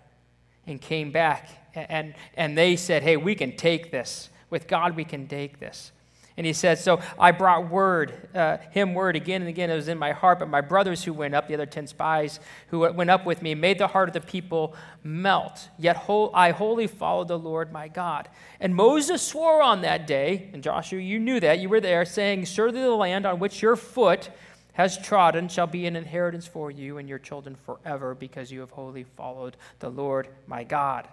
and 0.67 0.81
came 0.81 1.13
back 1.13 1.49
and, 1.77 2.17
and 2.35 2.59
they 2.59 2.75
said, 2.75 3.05
Hey, 3.05 3.17
we 3.17 3.37
can 3.37 3.57
take 3.57 3.93
this. 3.93 4.29
With 4.51 4.67
God, 4.67 4.97
we 4.97 5.05
can 5.05 5.29
take 5.29 5.61
this. 5.61 5.93
And 6.37 6.47
he 6.47 6.53
said, 6.53 6.79
So 6.79 7.01
I 7.19 7.31
brought 7.31 7.71
word, 7.71 8.29
uh, 8.35 8.59
him 8.71 8.95
word 8.95 9.17
again 9.17 9.43
and 9.43 9.49
again. 9.49 9.71
It 9.71 9.75
was 9.75 9.89
in 9.89 9.99
my 9.99 10.13
heart. 10.13 10.39
But 10.39 10.49
my 10.49 10.61
brothers 10.61 11.05
who 11.05 11.13
went 11.13 11.35
up, 11.35 11.49
the 11.49 11.55
other 11.55 11.67
10 11.67 11.87
spies 11.87 12.41
who 12.69 12.81
went 12.81 13.11
up 13.11 13.27
with 13.27 13.43
me, 13.43 13.55
made 13.55 13.79
the 13.79 13.89
heart 13.89 14.09
of 14.09 14.15
the 14.15 14.21
people 14.21 14.75
melt. 15.05 15.69
Yet 15.79 15.97
whole, 15.97 16.31
I 16.35 16.53
wholly 16.53 16.87
followed 16.87 17.29
the 17.29 17.39
Lord 17.39 17.73
my 17.73 17.89
God. 17.89 18.29
And 18.61 18.75
Moses 18.75 19.21
swore 19.21 19.63
on 19.63 19.83
that 19.83 20.07
day, 20.07 20.49
and 20.53 20.63
Joshua, 20.63 21.01
you 21.01 21.19
knew 21.19 21.41
that, 21.41 21.59
you 21.59 21.69
were 21.69 21.81
there, 21.81 22.05
saying, 22.05 22.45
Surely 22.47 22.81
the 22.81 22.91
land 22.91 23.27
on 23.27 23.39
which 23.39 23.61
your 23.61 23.77
foot 23.77 24.31
has 24.73 24.97
trodden 24.97 25.49
shall 25.49 25.67
be 25.67 25.87
an 25.87 25.97
inheritance 25.97 26.47
for 26.47 26.71
you 26.71 26.97
and 26.97 27.09
your 27.09 27.19
children 27.19 27.57
forever, 27.67 28.15
because 28.15 28.51
you 28.51 28.61
have 28.61 28.71
wholly 28.71 29.05
followed 29.05 29.57
the 29.81 29.91
Lord 29.91 30.29
my 30.47 30.65
God. 30.65 31.09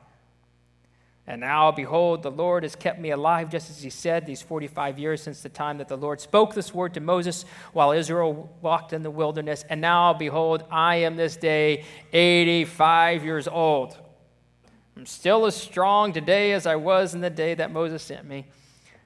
And 1.29 1.41
now, 1.41 1.71
behold, 1.71 2.23
the 2.23 2.31
Lord 2.31 2.63
has 2.63 2.75
kept 2.75 2.99
me 2.99 3.11
alive, 3.11 3.51
just 3.51 3.69
as 3.69 3.83
he 3.83 3.91
said, 3.91 4.25
these 4.25 4.41
45 4.41 4.97
years 4.97 5.21
since 5.21 5.43
the 5.43 5.49
time 5.49 5.77
that 5.77 5.87
the 5.87 5.95
Lord 5.95 6.19
spoke 6.19 6.55
this 6.55 6.73
word 6.73 6.95
to 6.95 7.01
Moses 7.01 7.45
while 7.71 7.91
Israel 7.91 8.51
walked 8.63 8.93
in 8.93 9.03
the 9.03 9.11
wilderness. 9.11 9.63
And 9.69 9.79
now, 9.79 10.11
behold, 10.11 10.63
I 10.71 10.95
am 10.95 11.17
this 11.17 11.37
day 11.37 11.85
85 12.13 13.23
years 13.23 13.47
old. 13.47 13.95
I'm 14.97 15.05
still 15.05 15.45
as 15.45 15.55
strong 15.55 16.13
today 16.13 16.53
as 16.53 16.65
I 16.65 16.77
was 16.77 17.13
in 17.13 17.21
the 17.21 17.29
day 17.29 17.53
that 17.53 17.71
Moses 17.71 18.01
sent 18.01 18.25
me. 18.27 18.47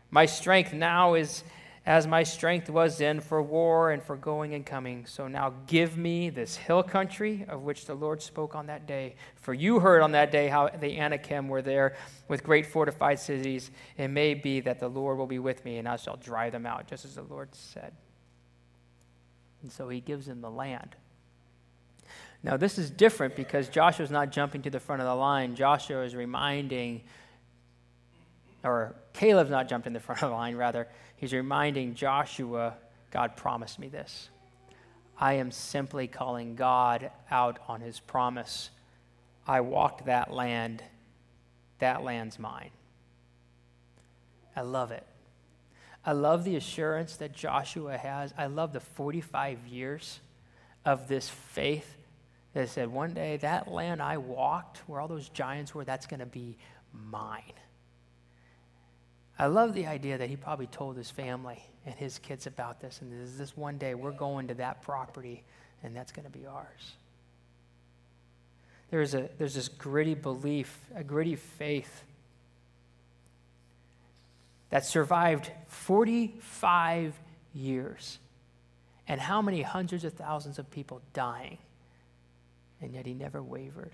My 0.09 0.25
strength 0.25 0.71
now 0.71 1.15
is 1.15 1.43
as 1.85 2.07
my 2.07 2.23
strength 2.23 2.69
was 2.69 2.97
then 2.97 3.19
for 3.19 3.41
war 3.41 3.91
and 3.91 4.01
for 4.01 4.15
going 4.15 4.53
and 4.53 4.65
coming. 4.65 5.05
So 5.05 5.27
now 5.27 5.53
give 5.67 5.97
me 5.97 6.29
this 6.29 6.55
hill 6.55 6.81
country 6.81 7.45
of 7.49 7.63
which 7.63 7.85
the 7.85 7.93
Lord 7.93 8.21
spoke 8.21 8.55
on 8.55 8.67
that 8.67 8.87
day. 8.87 9.15
For 9.35 9.53
you 9.53 9.79
heard 9.79 10.01
on 10.01 10.13
that 10.13 10.31
day 10.31 10.47
how 10.47 10.69
the 10.69 10.97
Anakim 10.97 11.49
were 11.49 11.61
there 11.61 11.95
with 12.29 12.43
great 12.43 12.65
fortified 12.65 13.19
cities. 13.19 13.69
It 13.97 14.07
may 14.07 14.33
be 14.33 14.61
that 14.61 14.79
the 14.79 14.87
Lord 14.87 15.17
will 15.17 15.27
be 15.27 15.39
with 15.39 15.65
me, 15.65 15.77
and 15.77 15.87
I 15.87 15.97
shall 15.97 16.15
drive 16.15 16.53
them 16.53 16.65
out, 16.65 16.87
just 16.87 17.03
as 17.03 17.15
the 17.15 17.23
Lord 17.23 17.53
said. 17.53 17.93
And 19.61 19.71
so 19.71 19.89
he 19.89 19.99
gives 19.99 20.25
them 20.27 20.39
the 20.39 20.51
land. 20.51 20.95
Now, 22.43 22.57
this 22.57 22.77
is 22.77 22.89
different 22.89 23.35
because 23.35 23.69
Joshua's 23.69 24.11
not 24.11 24.31
jumping 24.31 24.61
to 24.63 24.69
the 24.69 24.79
front 24.79 25.01
of 25.01 25.07
the 25.07 25.15
line. 25.15 25.55
Joshua 25.55 26.03
is 26.03 26.13
reminding, 26.13 27.03
or 28.63 28.95
Caleb's 29.13 29.49
not 29.49 29.67
jumped 29.67 29.87
in 29.87 29.93
the 29.93 29.99
front 30.01 30.23
of 30.23 30.29
the 30.29 30.35
line, 30.35 30.55
rather 30.55 30.87
He's 31.15 31.31
reminding 31.31 31.95
Joshua, 31.95 32.75
God 33.09 33.37
promised 33.37 33.79
me 33.79 33.87
this. 33.87 34.29
I 35.17 35.35
am 35.35 35.51
simply 35.51 36.07
calling 36.07 36.55
God 36.55 37.11
out 37.31 37.59
on 37.69 37.79
his 37.79 38.01
promise 38.01 38.69
I 39.47 39.61
walked 39.61 40.05
that 40.07 40.33
land, 40.33 40.83
that 41.79 42.03
land's 42.03 42.37
mine. 42.39 42.71
I 44.53 44.61
love 44.61 44.91
it. 44.91 45.05
I 46.05 46.11
love 46.11 46.43
the 46.43 46.57
assurance 46.57 47.15
that 47.17 47.33
Joshua 47.33 47.97
has. 47.97 48.33
I 48.37 48.47
love 48.47 48.73
the 48.73 48.81
45 48.81 49.65
years 49.67 50.19
of 50.85 51.07
this 51.07 51.29
faith 51.29 51.95
that 52.53 52.67
said, 52.67 52.89
one 52.89 53.13
day 53.13 53.37
that 53.37 53.69
land 53.69 54.01
I 54.01 54.17
walked, 54.17 54.79
where 54.87 54.99
all 54.99 55.07
those 55.07 55.29
giants 55.29 55.73
were, 55.73 55.85
that's 55.85 56.05
going 56.05 56.19
to 56.19 56.25
be 56.25 56.57
mine. 56.91 57.53
I 59.37 59.47
love 59.47 59.73
the 59.73 59.87
idea 59.87 60.17
that 60.17 60.29
he 60.29 60.35
probably 60.35 60.67
told 60.67 60.95
his 60.95 61.09
family 61.09 61.63
and 61.85 61.95
his 61.95 62.19
kids 62.19 62.47
about 62.47 62.79
this, 62.79 63.01
and 63.01 63.11
this, 63.11 63.35
this 63.35 63.57
one 63.57 63.77
day 63.77 63.95
we're 63.95 64.11
going 64.11 64.47
to 64.47 64.53
that 64.55 64.81
property, 64.81 65.43
and 65.81 65.95
that's 65.95 66.11
going 66.11 66.25
to 66.25 66.31
be 66.31 66.45
ours. 66.45 66.93
There's, 68.91 69.15
a, 69.15 69.27
there's 69.39 69.55
this 69.55 69.69
gritty 69.69 70.13
belief, 70.13 70.77
a 70.95 71.03
gritty 71.03 71.35
faith 71.35 72.03
that 74.69 74.85
survived 74.85 75.51
45 75.67 77.19
years. 77.53 78.19
And 79.07 79.19
how 79.19 79.41
many 79.41 79.61
hundreds 79.61 80.03
of 80.03 80.13
thousands 80.13 80.59
of 80.59 80.69
people 80.71 81.01
dying? 81.13 81.57
And 82.81 82.93
yet 82.93 83.05
he 83.05 83.13
never 83.13 83.41
wavered. 83.41 83.91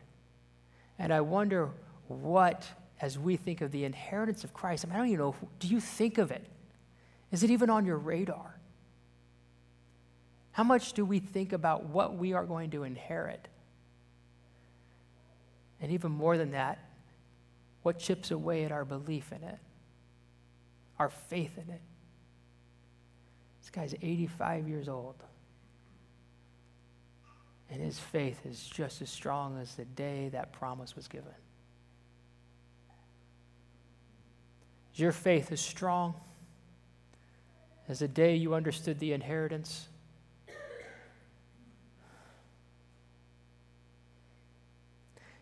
And 0.97 1.13
I 1.13 1.21
wonder 1.21 1.69
what, 2.07 2.65
as 3.01 3.17
we 3.17 3.37
think 3.37 3.61
of 3.61 3.71
the 3.71 3.85
inheritance 3.85 4.43
of 4.43 4.53
Christ, 4.53 4.85
I, 4.85 4.87
mean, 4.87 4.95
I 4.95 4.97
don't 4.99 5.07
even 5.07 5.19
know, 5.19 5.35
do 5.59 5.67
you 5.67 5.79
think 5.79 6.17
of 6.17 6.31
it? 6.31 6.45
Is 7.31 7.43
it 7.43 7.49
even 7.49 7.69
on 7.69 7.85
your 7.85 7.97
radar? 7.97 8.55
How 10.51 10.63
much 10.63 10.93
do 10.93 11.05
we 11.05 11.19
think 11.19 11.53
about 11.53 11.85
what 11.85 12.17
we 12.17 12.33
are 12.33 12.45
going 12.45 12.71
to 12.71 12.83
inherit? 12.83 13.47
And 15.79 15.91
even 15.91 16.11
more 16.11 16.37
than 16.37 16.51
that, 16.51 16.79
what 17.83 17.99
chips 17.99 18.31
away 18.31 18.65
at 18.65 18.71
our 18.71 18.83
belief 18.83 19.31
in 19.31 19.43
it? 19.43 19.59
our 20.99 21.09
faith 21.09 21.57
in 21.57 21.73
it. 21.73 21.81
This 23.61 23.69
guy's 23.71 23.95
85 24.01 24.67
years 24.67 24.89
old. 24.89 25.15
And 27.71 27.81
his 27.81 27.97
faith 27.97 28.45
is 28.45 28.61
just 28.67 29.01
as 29.01 29.09
strong 29.09 29.59
as 29.59 29.75
the 29.75 29.85
day 29.85 30.29
that 30.29 30.51
promise 30.51 30.95
was 30.95 31.07
given. 31.07 31.33
Your 34.99 35.11
faith 35.11 35.51
as 35.51 35.61
strong 35.61 36.13
as 37.87 37.99
the 37.99 38.07
day 38.07 38.35
you 38.35 38.53
understood 38.53 38.99
the 38.99 39.13
inheritance? 39.13 39.87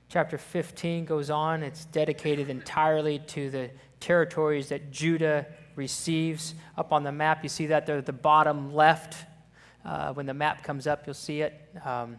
Chapter 0.10 0.38
15 0.38 1.04
goes 1.04 1.30
on. 1.30 1.64
It's 1.64 1.84
dedicated 1.86 2.50
entirely 2.50 3.20
to 3.28 3.50
the 3.50 3.70
territories 4.00 4.70
that 4.70 4.90
Judah 4.90 5.46
receives. 5.76 6.56
Up 6.78 6.94
on 6.94 7.04
the 7.04 7.12
map, 7.12 7.44
you 7.44 7.50
see 7.50 7.68
that 7.68 7.86
they're 7.86 7.98
at 7.98 8.06
the 8.06 8.14
bottom 8.14 8.74
left. 8.74 9.26
Uh, 9.84 10.14
when 10.14 10.26
the 10.26 10.34
map 10.34 10.64
comes 10.64 10.88
up, 10.88 11.06
you'll 11.06 11.14
see 11.14 11.42
it. 11.42 11.62
Um, 11.84 12.18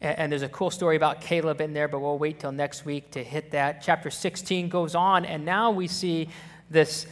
and, 0.00 0.18
and, 0.18 0.32
there's 0.32 0.42
a 0.42 0.48
cool 0.48 0.70
story 0.70 0.96
about 0.96 1.20
Caleb 1.20 1.60
in 1.60 1.72
there, 1.72 1.88
but 1.88 2.00
we'll 2.00 2.18
wait 2.18 2.40
till 2.40 2.52
next 2.52 2.84
week 2.84 3.10
to 3.12 3.24
hit 3.24 3.50
that. 3.50 3.82
Chapter 3.82 4.10
16 4.10 4.68
goes 4.68 4.94
on, 4.94 5.24
and 5.24 5.44
now 5.44 5.70
we 5.70 5.88
see 5.88 6.28
this 6.70 7.06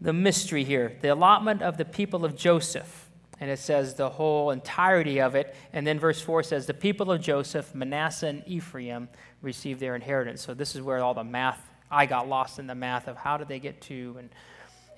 the 0.00 0.12
mystery 0.12 0.64
here 0.64 0.96
the 1.00 1.08
allotment 1.08 1.62
of 1.62 1.76
the 1.76 1.84
people 1.84 2.24
of 2.24 2.36
Joseph. 2.36 3.08
And 3.40 3.50
it 3.50 3.58
says 3.58 3.94
the 3.94 4.08
whole 4.08 4.52
entirety 4.52 5.20
of 5.20 5.34
it. 5.34 5.56
And 5.72 5.84
then 5.84 5.98
verse 5.98 6.20
4 6.20 6.44
says, 6.44 6.66
The 6.66 6.74
people 6.74 7.10
of 7.10 7.20
Joseph, 7.20 7.74
Manasseh, 7.74 8.28
and 8.28 8.44
Ephraim 8.46 9.08
received 9.40 9.80
their 9.80 9.96
inheritance. 9.96 10.42
So 10.42 10.54
this 10.54 10.76
is 10.76 10.82
where 10.82 10.98
all 11.00 11.14
the 11.14 11.24
math 11.24 11.60
I 11.90 12.06
got 12.06 12.28
lost 12.28 12.60
in 12.60 12.68
the 12.68 12.76
math 12.76 13.08
of 13.08 13.16
how 13.16 13.38
did 13.38 13.48
they 13.48 13.58
get 13.58 13.80
to 13.82 14.16
and 14.18 14.30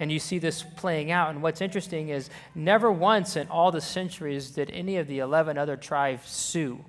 and 0.01 0.11
you 0.11 0.19
see 0.19 0.39
this 0.41 0.65
playing 0.77 1.13
out. 1.13 1.31
And 1.31 1.41
what's 1.41 1.61
interesting 1.61 2.09
is 2.09 2.29
never 2.55 2.91
once 2.91 3.37
in 3.37 3.47
all 3.47 3.71
the 3.71 3.81
centuries 3.81 4.51
did 4.51 4.69
any 4.71 4.97
of 4.97 5.07
the 5.07 5.21
11 5.21 5.57
other 5.57 5.77
tribes 5.77 6.29
sue 6.29 6.85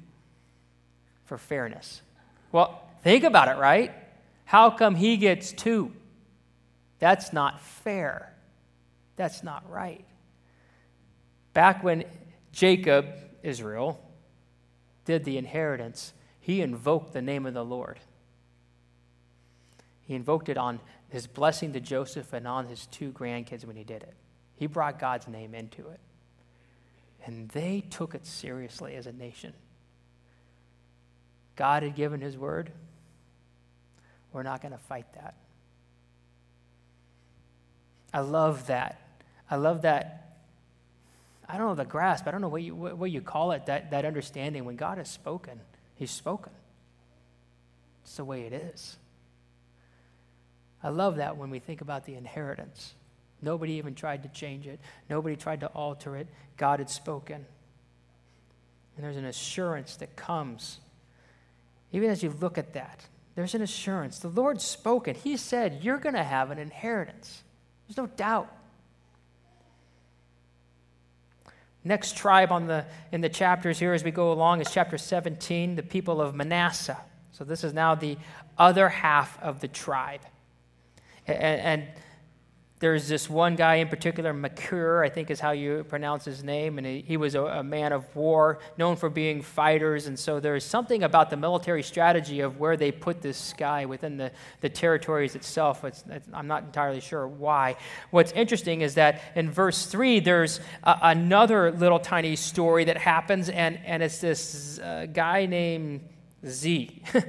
for 1.26 1.38
fairness. 1.38 2.02
Well, 2.52 2.82
think 3.04 3.24
about 3.24 3.50
it, 3.50 3.60
right? 3.60 3.92
How 4.46 4.70
come 4.70 4.96
he 4.96 5.18
gets 5.18 5.52
two? 5.52 5.92
That's 7.00 7.34
not 7.34 7.62
fair. 7.62 8.34
That's 9.16 9.44
not 9.44 9.70
right. 9.70 10.06
Back 11.54 11.84
when 11.84 12.06
Jacob, 12.52 13.08
Israel, 13.44 14.00
did 15.06 15.24
the 15.24 15.38
inheritance, 15.38 16.14
he 16.40 16.62
invoked 16.62 17.14
the 17.14 17.22
name 17.22 17.46
of 17.46 17.54
the 17.54 17.66
Lord. 17.66 18.00
He 20.02 20.14
invoked 20.14 20.50
it 20.50 20.58
on 20.58 20.80
his 21.10 21.28
blessing 21.28 21.74
to 21.74 21.80
Joseph 21.80 22.34
and 22.34 22.48
on 22.48 22.68
his 22.68 22.86
two 22.88 23.12
grandkids 23.12 23.66
when 23.66 23.76
he 23.76 23.84
did 23.84 24.04
it. 24.04 24.14
He 24.56 24.68
brought 24.68 25.00
God's 25.00 25.28
name 25.28 25.56
into 25.56 25.88
it. 25.90 26.00
And 27.26 27.50
they 27.50 27.84
took 27.90 28.14
it 28.14 28.26
seriously 28.26 28.96
as 28.96 29.08
a 29.08 29.12
nation. 29.12 29.54
God 31.56 31.84
had 31.84 31.96
given 31.96 32.22
his 32.22 32.38
word. 32.38 32.72
We're 34.34 34.44
not 34.44 34.62
going 34.62 34.74
to 34.74 34.78
fight 34.78 35.06
that. 35.14 35.36
I 38.14 38.20
love 38.20 38.68
that. 38.68 39.02
I 39.50 39.56
love 39.58 39.84
that. 39.84 40.38
I 41.48 41.58
don't 41.58 41.68
know 41.68 41.76
the 41.76 41.86
grasp. 41.86 42.28
I 42.28 42.32
don't 42.32 42.42
know 42.42 42.50
what 42.50 42.64
you, 42.64 42.76
what, 42.76 43.12
you 43.12 43.22
call 43.22 43.52
it, 43.52 43.68
that, 43.68 43.92
that 43.92 44.06
understanding. 44.06 44.66
When 44.66 44.76
God 44.76 44.98
has 44.98 45.10
spoken, 45.10 45.60
he's 45.96 46.12
spoken. 46.12 46.52
It's 48.04 48.18
the 48.18 48.26
way 48.26 48.42
it 48.44 48.54
is. 48.54 48.98
I 50.84 50.90
love 50.90 51.18
that 51.18 51.38
when 51.38 51.50
we 51.50 51.60
think 51.60 51.82
about 51.82 52.06
the 52.06 52.16
inheritance. 52.16 52.94
Nobody 53.42 53.74
even 53.74 53.96
tried 53.96 54.24
to 54.24 54.30
change 54.30 54.66
it, 54.66 54.80
nobody 55.10 55.36
tried 55.36 55.60
to 55.62 55.68
alter 55.68 56.16
it. 56.16 56.28
God 56.58 56.80
had 56.80 56.90
spoken. 56.90 57.46
And 58.96 59.04
there's 59.04 59.18
an 59.18 59.26
assurance 59.26 59.98
that 59.98 60.16
comes. 60.16 60.80
Even 61.96 62.10
as 62.10 62.22
you 62.22 62.36
look 62.42 62.58
at 62.58 62.74
that, 62.74 63.06
there's 63.36 63.56
an 63.56 63.62
assurance. 63.62 64.20
The 64.20 64.28
Lord's 64.28 64.66
spoken. 64.66 65.16
He 65.16 65.38
said, 65.38 65.80
You're 65.82 65.98
going 65.98 66.16
to 66.16 66.24
have 66.24 66.52
an 66.52 66.60
inheritance. 66.60 67.42
There's 67.88 67.96
no 67.96 68.08
doubt. 68.08 68.54
Next 71.86 72.18
tribe 72.18 72.52
on 72.52 72.68
the, 72.68 72.86
in 73.14 73.22
the 73.22 73.30
chapters 73.30 73.80
here 73.80 73.94
as 73.94 74.04
we 74.04 74.12
go 74.12 74.34
along 74.34 74.60
is 74.60 74.70
chapter 74.70 74.98
17, 74.98 75.78
the 75.78 75.84
people 75.84 76.20
of 76.20 76.36
Manasseh. 76.36 77.00
So 77.32 77.46
this 77.46 77.64
is 77.64 77.74
now 77.74 77.96
the 77.96 78.18
other 78.58 78.90
half 78.90 79.42
of 79.42 79.62
the 79.62 79.70
tribe. 79.70 80.22
And, 81.28 81.38
and 81.38 81.88
there's 82.80 83.08
this 83.08 83.30
one 83.30 83.56
guy 83.56 83.76
in 83.76 83.88
particular, 83.88 84.34
Machir, 84.34 85.02
I 85.02 85.10
think 85.10 85.32
is 85.32 85.40
how 85.40 85.52
you 85.52 85.86
pronounce 85.86 86.26
his 86.26 86.44
name, 86.44 86.78
and 86.78 86.86
he, 86.86 87.02
he 87.08 87.16
was 87.16 87.34
a, 87.34 87.42
a, 87.42 87.64
man 87.64 87.94
of 87.94 88.14
war, 88.14 88.60
known 88.78 88.98
for 88.98 89.10
being 89.10 89.42
fighters. 89.42 90.08
And 90.08 90.20
so 90.20 90.42
there's 90.42 90.66
something 90.66 91.04
about 91.04 91.30
the 91.30 91.38
military 91.38 91.84
strategy 91.84 92.42
of 92.42 92.60
where 92.60 92.76
they 92.76 92.92
put 92.92 93.22
this 93.22 93.54
guy 93.58 93.86
within 93.86 94.18
the, 94.18 94.30
the 94.60 94.68
territories 94.68 95.36
itself. 95.36 95.86
It's, 95.86 96.04
it's, 96.10 96.28
I'm 96.34 96.48
not 96.48 96.64
entirely 96.64 97.00
sure 97.00 97.26
why. 97.26 97.78
What's 98.12 98.34
interesting 98.34 98.82
is 98.82 98.96
that 98.96 99.22
in 99.36 99.50
verse 99.50 99.86
3, 99.86 100.20
there's 100.20 100.60
a, 100.84 100.98
another 101.04 101.72
little 101.72 102.00
tiny 102.00 102.36
story 102.36 102.84
that 102.86 102.98
happens, 102.98 103.48
and, 103.48 103.80
and 103.86 104.04
it's 104.04 104.20
this 104.20 104.80
uh, 104.80 105.08
guy 105.14 105.46
named 105.46 106.02
Z. 106.46 107.04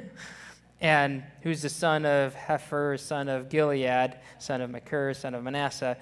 and 0.80 1.24
who's 1.42 1.62
the 1.62 1.68
son 1.68 2.04
of 2.04 2.34
Hepher, 2.34 2.98
son 2.98 3.28
of 3.28 3.48
Gilead, 3.48 4.18
son 4.38 4.60
of 4.60 4.70
Machir, 4.70 5.14
son 5.14 5.34
of 5.34 5.42
Manasseh, 5.42 5.96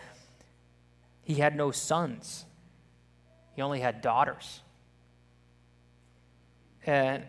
he 1.22 1.34
had 1.34 1.56
no 1.56 1.70
sons. 1.70 2.44
He 3.54 3.62
only 3.62 3.80
had 3.80 4.00
daughters. 4.00 4.60
And, 6.86 7.24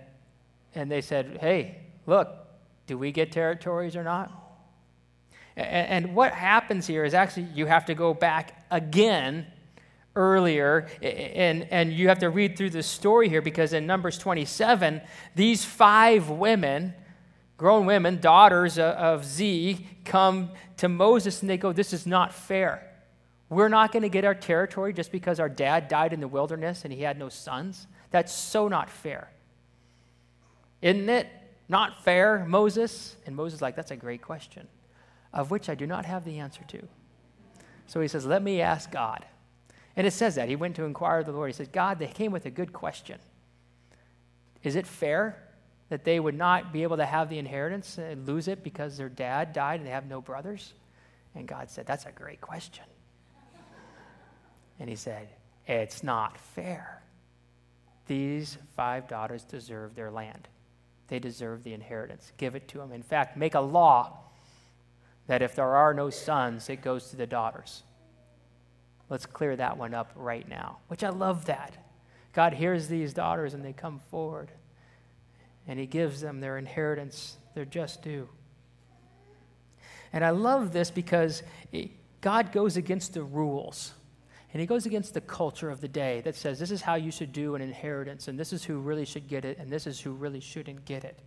and 0.74 0.92
they 0.92 1.02
said, 1.02 1.38
Hey, 1.40 1.78
look, 2.06 2.30
do 2.88 2.98
we 2.98 3.12
get 3.12 3.32
territories 3.32 3.96
or 3.96 4.04
not? 4.04 4.32
And, 5.56 6.06
and 6.06 6.16
what 6.16 6.34
happens 6.34 6.88
here 6.88 7.06
is 7.06 7.14
actually 7.14 7.48
you 7.54 7.68
have 7.68 7.86
to 7.86 7.96
go 7.96 8.14
back 8.14 8.66
again 8.72 9.48
earlier 10.16 10.88
and, 11.02 11.68
and 11.72 11.94
you 11.94 12.08
have 12.08 12.20
to 12.20 12.30
read 12.30 12.58
through 12.58 12.70
the 12.72 12.84
story 12.84 13.30
here 13.30 13.42
because 13.42 13.74
in 13.74 13.86
Numbers 13.86 14.18
27, 14.18 15.02
these 15.36 15.64
five 15.64 16.30
women 16.30 16.94
grown 17.58 17.86
women, 17.86 18.20
daughters 18.20 18.78
of 18.78 19.26
Z, 19.26 19.86
come 20.04 20.52
to 20.78 20.90
Moses 20.90 21.42
and 21.42 21.50
they 21.50 21.58
go, 21.58 21.72
This 21.72 21.94
is 21.94 22.06
not 22.06 22.34
fair. 22.34 22.92
We're 23.50 23.70
not 23.70 23.92
going 23.92 24.04
to 24.04 24.10
get 24.10 24.26
our 24.26 24.36
territory 24.36 24.94
just 24.94 25.12
because 25.12 25.40
our 25.40 25.50
dad 25.50 25.88
died 25.88 26.14
in 26.14 26.20
the 26.20 26.28
wilderness 26.28 26.84
and 26.84 26.92
he 26.92 27.02
had 27.02 27.18
no 27.18 27.30
sons. 27.30 27.88
That's 28.12 28.34
so 28.34 28.68
not 28.68 28.90
fair. 28.90 29.30
Isn't 30.82 31.10
it 31.10 31.28
not 31.70 32.04
fair, 32.04 32.44
Moses? 32.48 33.16
And 33.26 33.36
Moses 33.36 33.58
is 33.58 33.62
like, 33.62 33.76
That's 33.76 33.92
a 33.92 33.96
great 33.96 34.22
question, 34.22 34.68
of 35.34 35.52
which 35.52 35.70
I 35.70 35.76
do 35.76 35.88
not 35.88 36.06
have 36.06 36.26
the 36.26 36.40
answer 36.40 36.64
to. 36.70 36.88
So 37.88 38.02
he 38.02 38.08
says, 38.08 38.26
Let 38.26 38.42
me 38.42 38.62
ask 38.62 38.92
God. 38.92 39.26
And 39.96 40.06
it 40.06 40.12
says 40.12 40.36
that. 40.36 40.50
He 40.50 40.58
went 40.58 40.76
to 40.76 40.84
inquire 40.84 41.20
of 41.20 41.26
the 41.26 41.32
Lord. 41.32 41.50
He 41.50 41.54
said, 41.54 41.72
God, 41.72 42.00
they 42.00 42.08
came 42.08 42.32
with 42.32 42.46
a 42.46 42.50
good 42.50 42.74
question. 42.74 43.20
Is 44.62 44.76
it 44.76 44.86
fair? 44.86 45.45
That 45.90 46.04
they 46.04 46.20
would 46.20 46.36
not 46.36 46.74
be 46.74 46.84
able 46.84 46.98
to 46.98 47.06
have 47.06 47.30
the 47.30 47.38
inheritance 47.38 47.98
and 47.98 48.28
lose 48.28 48.48
it 48.48 48.64
because 48.64 48.98
their 48.98 49.10
dad 49.10 49.54
died 49.54 49.80
and 49.80 49.88
they 49.88 49.92
have 49.92 50.08
no 50.08 50.22
brothers? 50.22 50.74
And 51.36 51.48
God 51.48 51.70
said, 51.70 51.86
That's 51.86 52.06
a 52.06 52.12
great 52.12 52.42
question. 52.42 52.86
And 54.80 54.90
he 54.90 54.96
said, 54.96 55.28
It's 55.68 56.04
not 56.04 56.38
fair. 56.38 57.02
These 58.08 58.58
five 58.76 59.08
daughters 59.08 59.44
deserve 59.44 59.96
their 59.96 60.12
land. 60.12 60.48
They 61.08 61.20
deserve 61.20 61.64
the 61.64 61.74
inheritance. 61.74 62.32
Give 62.38 62.56
it 62.56 62.68
to 62.70 62.80
them. 62.80 62.92
In 62.92 63.04
fact, 63.04 63.38
make 63.38 63.56
a 63.56 63.60
law 63.60 64.20
that 65.28 65.42
if 65.42 65.56
there 65.56 65.76
are 65.76 65.94
no 65.94 66.10
sons, 66.10 66.70
it 66.70 66.82
goes 66.82 67.10
to 67.10 67.16
the 67.16 67.28
daughters. 67.28 67.84
Let's 69.10 69.26
clear 69.26 69.56
that 69.56 69.78
one 69.78 69.94
up 69.94 70.12
right 70.16 70.48
now, 70.48 70.78
which 70.88 71.04
I 71.04 71.10
love 71.10 71.46
that. 71.46 71.78
God 72.34 72.54
hears 72.54 72.88
these 72.88 73.14
daughters 73.14 73.54
and 73.54 73.64
they 73.64 73.74
come 73.74 74.02
forward 74.10 74.52
and 75.68 75.80
He 75.80 75.86
gives 75.86 76.22
them 76.22 76.40
their 76.40 76.58
inheritance, 76.58 77.38
their 77.54 77.66
just 77.66 78.02
due. 78.02 78.30
And 80.14 80.24
I 80.24 80.30
love 80.30 80.72
this 80.72 80.92
because 80.92 81.44
God 82.22 82.52
goes 82.52 82.78
against 82.78 83.14
the 83.14 83.24
rules. 83.24 83.94
And 84.54 84.62
he 84.62 84.68
goes 84.68 84.86
against 84.86 85.14
the 85.14 85.20
culture 85.20 85.70
of 85.70 85.82
the 85.82 85.90
day 85.90 86.22
that 86.22 86.34
says 86.34 86.58
this 86.58 86.72
is 86.72 86.82
how 86.82 86.96
you 86.96 87.12
should 87.12 87.34
do 87.34 87.56
an 87.56 87.62
inheritance, 87.62 88.30
and 88.30 88.40
this 88.40 88.54
is 88.54 88.64
who 88.64 88.80
really 88.80 89.04
should 89.04 89.28
get 89.28 89.44
it, 89.44 89.58
and 89.58 89.70
this 89.70 89.86
is 89.86 90.00
who 90.00 90.14
really 90.14 90.40
shouldn't 90.40 90.86
get 90.86 91.04
it. 91.04 91.20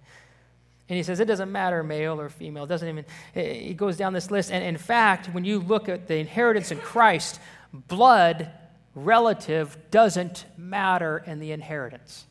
And 0.88 0.96
he 0.96 1.02
says 1.02 1.20
it 1.20 1.26
doesn't 1.26 1.52
matter 1.52 1.82
male 1.82 2.18
or 2.18 2.30
female. 2.30 2.64
It 2.64 2.68
doesn't 2.68 2.88
even, 2.88 3.04
he 3.34 3.74
goes 3.74 3.98
down 3.98 4.14
this 4.14 4.30
list. 4.30 4.50
And 4.50 4.64
in 4.64 4.78
fact, 4.78 5.26
when 5.34 5.44
you 5.44 5.58
look 5.58 5.90
at 5.90 6.08
the 6.08 6.16
inheritance 6.16 6.70
in 6.70 6.78
Christ, 6.78 7.38
blood 7.74 8.50
relative 8.94 9.76
doesn't 9.90 10.46
matter 10.56 11.22
in 11.26 11.38
the 11.38 11.52
inheritance. 11.52 12.24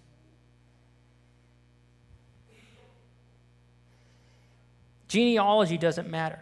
Genealogy 5.07 5.77
doesn't 5.77 6.09
matter. 6.09 6.39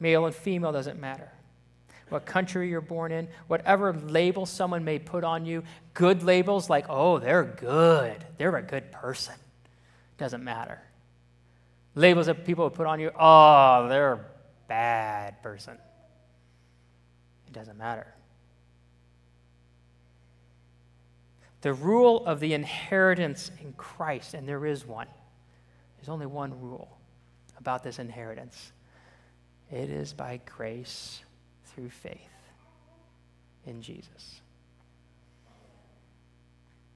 Male 0.00 0.26
and 0.26 0.34
female 0.34 0.72
doesn't 0.72 1.00
matter. 1.00 1.30
What 2.08 2.24
country 2.24 2.70
you're 2.70 2.80
born 2.80 3.12
in, 3.12 3.28
whatever 3.48 3.92
label 3.92 4.46
someone 4.46 4.84
may 4.84 4.98
put 4.98 5.24
on 5.24 5.44
you, 5.44 5.62
good 5.92 6.22
labels 6.22 6.70
like, 6.70 6.86
oh, 6.88 7.18
they're 7.18 7.44
good, 7.44 8.24
they're 8.38 8.56
a 8.56 8.62
good 8.62 8.90
person, 8.92 9.34
doesn't 10.16 10.42
matter. 10.42 10.80
Labels 11.94 12.26
that 12.26 12.46
people 12.46 12.70
put 12.70 12.86
on 12.86 12.98
you, 12.98 13.10
oh, 13.18 13.88
they're 13.88 14.12
a 14.14 14.24
bad 14.68 15.42
person. 15.42 15.76
It 17.46 17.52
doesn't 17.52 17.76
matter. 17.76 18.06
The 21.60 21.74
rule 21.74 22.24
of 22.24 22.40
the 22.40 22.54
inheritance 22.54 23.50
in 23.60 23.72
Christ, 23.74 24.32
and 24.32 24.48
there 24.48 24.64
is 24.64 24.86
one. 24.86 25.08
There's 25.98 26.08
only 26.08 26.26
one 26.26 26.60
rule 26.60 26.98
about 27.58 27.82
this 27.82 27.98
inheritance 27.98 28.72
it 29.70 29.90
is 29.90 30.14
by 30.14 30.40
grace 30.56 31.20
through 31.66 31.90
faith 31.90 32.18
in 33.66 33.82
Jesus. 33.82 34.40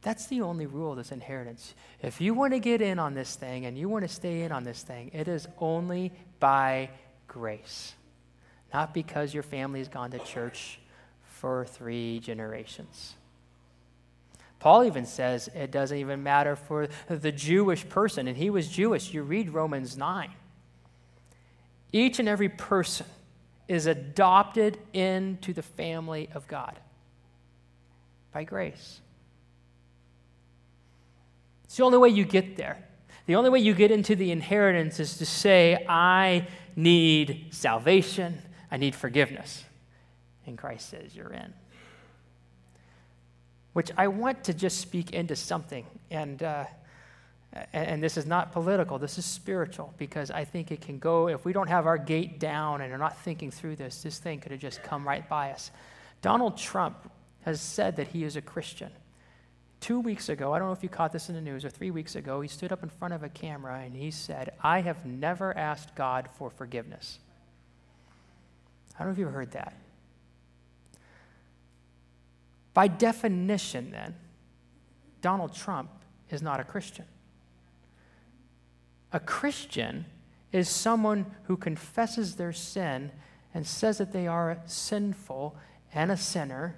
That's 0.01 0.27
the 0.27 0.41
only 0.41 0.67
rule 0.67 0.93
of 0.93 0.97
this 0.97 1.13
inheritance. 1.13 1.75
If 2.03 2.21
you 2.21 2.35
want 2.35 2.55
to 2.55 2.59
get 2.59 2.81
in 2.81 2.99
on 2.99 3.15
this 3.15 3.37
thing 3.37 3.67
and 3.67 3.79
you 3.79 3.89
want 3.89 4.03
to 4.05 4.09
stay 4.09 4.43
in 4.43 4.51
on 4.51 4.65
this 4.65 4.83
thing, 4.83 5.11
it 5.13 5.29
is 5.29 5.47
only 5.59 6.13
by 6.41 6.91
grace, 7.29 7.95
not 8.75 8.95
because 8.95 9.33
your 9.33 9.45
family 9.45 9.79
has 9.79 9.89
gone 9.89 10.11
to 10.11 10.19
church 10.19 10.81
for 11.23 11.67
three 11.67 12.19
generations. 12.19 13.15
Paul 14.63 14.85
even 14.85 15.07
says 15.07 15.49
it 15.57 15.73
doesn't 15.73 15.99
even 15.99 16.23
matter 16.23 16.55
for 16.55 16.87
the 17.09 17.33
Jewish 17.33 17.89
person, 17.89 18.29
and 18.29 18.37
he 18.37 18.49
was 18.49 18.69
Jewish. 18.69 19.13
You 19.13 19.25
read 19.25 19.51
Romans 19.51 19.99
9. 19.99 20.31
Each 21.91 22.21
and 22.21 22.29
every 22.29 22.49
person 22.49 23.07
is 23.67 23.87
adopted 23.87 24.79
into 24.93 25.53
the 25.53 25.65
family 25.65 26.29
of 26.33 26.47
God 26.47 26.79
by 28.33 28.45
grace. 28.45 29.01
It's 31.65 31.77
the 31.77 31.83
only 31.83 31.99
way 31.99 32.11
you 32.11 32.25
get 32.25 32.55
there. 32.55 32.79
The 33.27 33.35
only 33.35 33.51
way 33.51 33.59
you 33.59 33.75
get 33.75 33.91
into 33.91 34.15
the 34.15 34.31
inheritance 34.31 35.01
is 35.01 35.19
to 35.19 35.27
say, 35.27 35.85
I 35.89 36.47
need 36.77 37.47
salvation, 37.51 38.41
I 38.71 38.77
need 38.77 38.95
forgiveness. 38.95 39.65
And 40.47 40.57
Christ 40.57 40.89
says, 40.89 41.17
You're 41.17 41.33
in. 41.33 41.53
Which 43.73 43.91
I 43.97 44.09
want 44.09 44.45
to 44.45 44.55
just 44.55 44.81
speak 44.81 45.13
into 45.13 45.37
something. 45.37 45.87
And 46.11 46.43
uh, 46.43 46.65
and 47.73 48.03
this 48.03 48.17
is 48.17 48.25
not 48.25 48.53
political, 48.53 48.99
this 48.99 49.19
is 49.19 49.27
spiritual, 49.27 49.93
because 49.99 50.31
I 50.31 50.45
think 50.45 50.71
it 50.71 50.81
can 50.81 50.99
go, 50.99 51.29
if 51.29 51.45
we 51.45 51.53
don't 51.53 51.69
have 51.69 51.87
our 51.87 51.99
gate 51.99 52.41
down 52.41 52.81
and 52.81 52.93
are 52.93 52.99
not 52.99 53.19
thinking 53.19 53.51
through 53.51 53.77
this, 53.77 54.03
this 54.03 54.19
thing 54.19 54.41
could 54.41 54.53
have 54.53 54.61
just 54.61 54.83
come 54.83 55.07
right 55.07 55.29
by 55.29 55.51
us. 55.51 55.71
Donald 56.23 56.57
Trump 56.57 57.11
has 57.43 57.61
said 57.61 57.97
that 57.97 58.09
he 58.09 58.25
is 58.25 58.37
a 58.37 58.41
Christian. 58.41 58.91
Two 59.81 60.01
weeks 60.01 60.29
ago, 60.29 60.55
I 60.55 60.59
don't 60.59 60.69
know 60.69 60.73
if 60.73 60.83
you 60.83 60.89
caught 60.89 61.13
this 61.13 61.29
in 61.29 61.35
the 61.35 61.43
news, 61.43 61.65
or 61.65 61.69
three 61.69 61.91
weeks 61.91 62.15
ago, 62.15 62.41
he 62.41 62.49
stood 62.49 62.73
up 62.73 62.83
in 62.83 62.89
front 62.89 63.13
of 63.13 63.23
a 63.23 63.29
camera 63.29 63.81
and 63.81 63.95
he 63.95 64.11
said, 64.11 64.55
I 64.63 64.81
have 64.81 65.05
never 65.05 65.57
asked 65.57 65.95
God 65.95 66.29
for 66.39 66.49
forgiveness. 66.49 67.19
I 68.95 69.01
don't 69.01 69.09
know 69.09 69.13
if 69.13 69.19
you've 69.19 69.33
heard 69.33 69.53
that. 69.53 69.75
By 72.75 72.89
definition, 72.89 73.91
then, 73.91 74.15
Donald 75.21 75.55
Trump 75.55 75.91
is 76.31 76.43
not 76.43 76.61
a 76.61 76.65
Christian. 76.65 77.05
A 79.13 79.21
Christian 79.21 80.07
is 80.53 80.69
someone 80.69 81.27
who 81.45 81.57
confesses 81.57 82.37
their 82.37 82.53
sin 82.53 83.13
and 83.55 83.67
says 83.67 83.99
that 83.99 84.13
they 84.13 84.27
are 84.27 84.59
sinful 84.67 85.57
and 85.93 86.11
a 86.11 86.17
sinner 86.17 86.77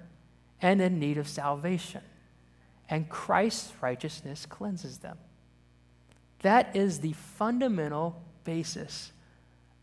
and 0.61 0.81
in 0.81 0.99
need 0.99 1.17
of 1.17 1.27
salvation. 1.27 2.01
And 2.89 3.09
Christ's 3.09 3.71
righteousness 3.81 4.45
cleanses 4.45 4.99
them. 4.99 5.17
That 6.41 6.75
is 6.75 6.99
the 6.99 7.13
fundamental 7.13 8.21
basis 8.43 9.11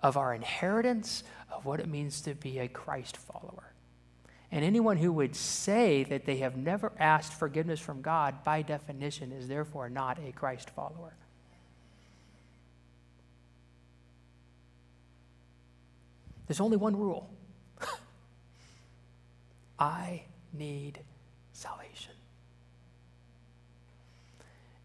of 0.02 0.16
our 0.16 0.34
inheritance 0.34 1.24
of 1.50 1.64
what 1.64 1.80
it 1.80 1.88
means 1.88 2.20
to 2.22 2.34
be 2.34 2.58
a 2.58 2.68
Christ 2.68 3.16
follower. 3.16 3.71
And 4.52 4.62
anyone 4.66 4.98
who 4.98 5.10
would 5.14 5.34
say 5.34 6.04
that 6.04 6.26
they 6.26 6.36
have 6.36 6.58
never 6.58 6.92
asked 6.98 7.32
forgiveness 7.32 7.80
from 7.80 8.02
God, 8.02 8.44
by 8.44 8.60
definition, 8.60 9.32
is 9.32 9.48
therefore 9.48 9.88
not 9.88 10.18
a 10.18 10.30
Christ 10.30 10.68
follower. 10.68 11.14
There's 16.46 16.60
only 16.60 16.76
one 16.76 16.94
rule 16.96 17.30
I 19.78 20.24
need 20.52 21.00
salvation. 21.54 22.12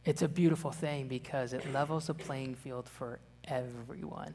It's 0.06 0.21
a 0.21 0.30
beautiful 0.30 0.71
thing 0.71 1.10
because 1.10 1.51
it 1.51 1.73
levels 1.73 2.08
the 2.08 2.13
playing 2.13 2.56
field 2.56 2.88
for 2.88 3.19
everyone. 3.43 4.34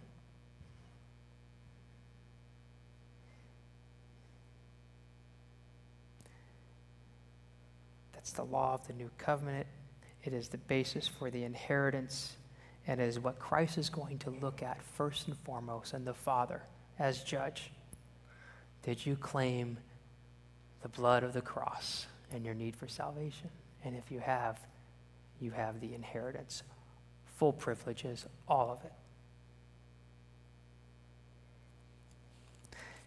That's 8.22 8.35
the 8.35 8.44
law 8.44 8.74
of 8.74 8.87
the 8.87 8.92
new 8.92 9.11
covenant. 9.18 9.66
It 10.22 10.32
is 10.32 10.46
the 10.46 10.58
basis 10.58 11.08
for 11.08 11.28
the 11.28 11.42
inheritance, 11.42 12.37
and 12.87 13.00
is 13.00 13.18
what 13.18 13.40
Christ 13.40 13.78
is 13.78 13.90
going 13.90 14.18
to 14.18 14.30
look 14.30 14.62
at 14.62 14.80
first 14.80 15.26
and 15.26 15.37
foremost, 15.38 15.92
and 15.92 16.06
the 16.06 16.14
Father 16.14 16.62
as 17.00 17.24
judge? 17.24 17.72
Did 18.85 19.04
you 19.04 19.16
claim 19.16 19.76
the 20.82 20.88
blood 20.88 21.24
of 21.24 21.32
the 21.32 21.40
cross 21.40 22.06
and 22.32 22.44
your 22.44 22.54
need 22.54 22.76
for 22.76 22.87
salvation? 22.87 23.50
And 23.85 23.96
if 23.96 24.08
you 24.08 24.20
have, 24.20 24.61
you 25.40 25.50
have 25.50 25.80
the 25.80 25.92
inheritance, 25.92 26.62
full 27.24 27.52
privileges, 27.52 28.26
all 28.46 28.70
of 28.70 28.85
it. 28.85 28.92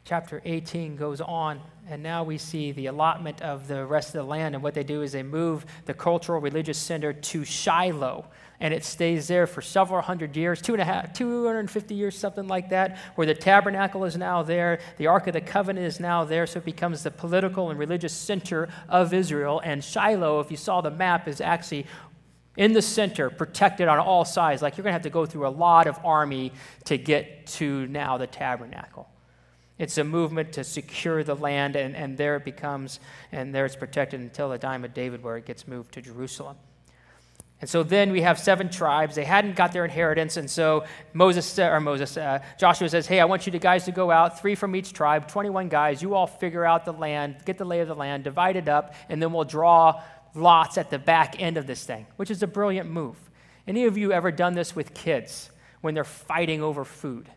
Chapter 0.06 0.40
18 0.46 0.96
goes 0.96 1.20
on, 1.20 1.60
and 1.90 2.04
now 2.04 2.24
we 2.24 2.38
see 2.38 2.72
the 2.72 2.86
allotment 2.86 3.42
of 3.42 3.68
the 3.68 3.84
rest 3.84 4.10
of 4.10 4.14
the 4.14 4.24
land. 4.24 4.54
And 4.54 4.64
what 4.64 4.76
they 4.76 4.84
do 4.84 5.02
is 5.02 5.12
they 5.12 5.24
move 5.24 5.66
the 5.86 5.96
cultural 5.96 6.40
religious 6.40 6.78
center 6.78 7.12
to 7.12 7.44
Shiloh 7.44 8.28
and 8.60 8.74
it 8.74 8.84
stays 8.86 9.28
there 9.28 9.48
for 9.48 9.62
several 9.62 10.02
hundred 10.02 10.36
years, 10.38 10.62
two 10.62 10.74
and 10.74 10.82
a 10.82 10.86
half, 10.86 11.12
250 11.14 11.94
years, 11.94 12.18
something 12.18 12.48
like 12.48 12.70
that, 12.70 12.98
where 13.16 13.28
the 13.28 13.34
tabernacle 13.34 14.06
is 14.06 14.16
now 14.16 14.44
there, 14.44 14.80
the 14.98 15.08
Ark 15.08 15.28
of 15.28 15.34
the 15.34 15.42
Covenant 15.42 15.86
is 15.86 16.00
now 16.00 16.24
there, 16.24 16.48
so 16.48 16.60
it 16.60 16.66
becomes 16.66 17.04
the 17.04 17.12
political 17.12 17.70
and 17.70 17.78
religious 17.78 18.14
center 18.14 18.70
of 18.88 19.14
Israel. 19.14 19.62
And 19.64 19.84
Shiloh, 19.84 20.40
if 20.40 20.52
you 20.52 20.58
saw 20.58 20.82
the 20.82 20.92
map, 20.92 21.28
is 21.28 21.42
actually 21.42 21.86
in 22.56 22.72
the 22.72 22.82
center, 22.82 23.30
protected 23.30 23.90
on 23.90 24.00
all 24.00 24.24
sides. 24.24 24.62
Like 24.62 24.78
you're 24.78 24.84
going 24.84 24.92
to 24.92 24.94
have 24.94 25.02
to 25.02 25.10
go 25.10 25.26
through 25.26 25.48
a 25.48 25.50
lot 25.50 25.88
of 25.88 26.00
army 26.06 26.54
to 26.86 26.98
get 26.98 27.48
to 27.48 27.86
now 27.88 28.18
the 28.18 28.28
tabernacle. 28.28 29.10
It's 29.78 29.98
a 29.98 30.04
movement 30.04 30.54
to 30.54 30.64
secure 30.64 31.24
the 31.24 31.36
land, 31.36 31.76
and, 31.76 31.96
and 31.96 32.18
there 32.18 32.38
it 32.38 32.46
becomes, 32.46 33.00
and 33.32 33.54
there 33.54 33.66
it's 33.66 33.76
protected 33.76 34.22
until 34.22 34.50
the 34.50 34.58
time 34.58 34.86
of 34.86 34.94
David, 34.94 35.22
where 35.22 35.36
it 35.36 35.46
gets 35.46 35.68
moved 35.68 35.94
to 35.94 36.02
Jerusalem. 36.02 36.56
And 37.62 37.70
so 37.70 37.84
then 37.84 38.12
we 38.12 38.22
have 38.22 38.38
seven 38.38 38.70
tribes. 38.70 39.16
They 39.16 39.24
hadn't 39.24 39.56
got 39.56 39.72
their 39.72 39.86
inheritance, 39.86 40.38
and 40.38 40.50
so 40.50 40.86
Moses 41.14 41.58
or 41.58 41.80
Moses, 41.80 42.16
uh, 42.18 42.40
Joshua 42.58 42.88
says, 42.88 43.08
"Hey, 43.08 43.20
I 43.20 43.26
want 43.26 43.46
you 43.46 43.52
to 43.54 43.60
guys 43.60 43.86
to 43.86 43.92
go 43.92 44.12
out, 44.12 44.40
three 44.40 44.56
from 44.56 44.76
each 44.76 44.94
tribe, 44.94 45.28
21 45.28 45.70
guys. 45.70 46.02
You 46.02 46.16
all 46.16 46.28
figure 46.28 46.66
out 46.66 46.86
the 46.86 46.94
land, 46.94 47.38
get 47.46 47.58
the 47.58 47.66
lay 47.66 47.80
of 47.80 47.88
the 47.88 47.96
land, 47.96 48.24
divide 48.24 48.56
it 48.56 48.68
up, 48.68 48.94
and 49.10 49.22
then 49.22 49.32
we'll 49.32 49.46
draw 49.46 50.02
lots 50.34 50.78
at 50.78 50.90
the 50.90 51.00
back 51.00 51.42
end 51.42 51.58
of 51.58 51.66
this 51.66 51.84
thing." 51.86 52.06
Which 52.18 52.30
is 52.30 52.44
a 52.44 52.48
brilliant 52.48 52.90
move. 52.90 53.18
Any 53.68 53.86
of 53.86 53.98
you 53.98 54.12
ever 54.12 54.32
done 54.32 54.54
this 54.54 54.76
with 54.76 54.94
kids 54.94 55.50
when 55.82 55.94
they're 55.94 56.04
fighting 56.04 56.62
over 56.62 56.84
food, 56.84 57.30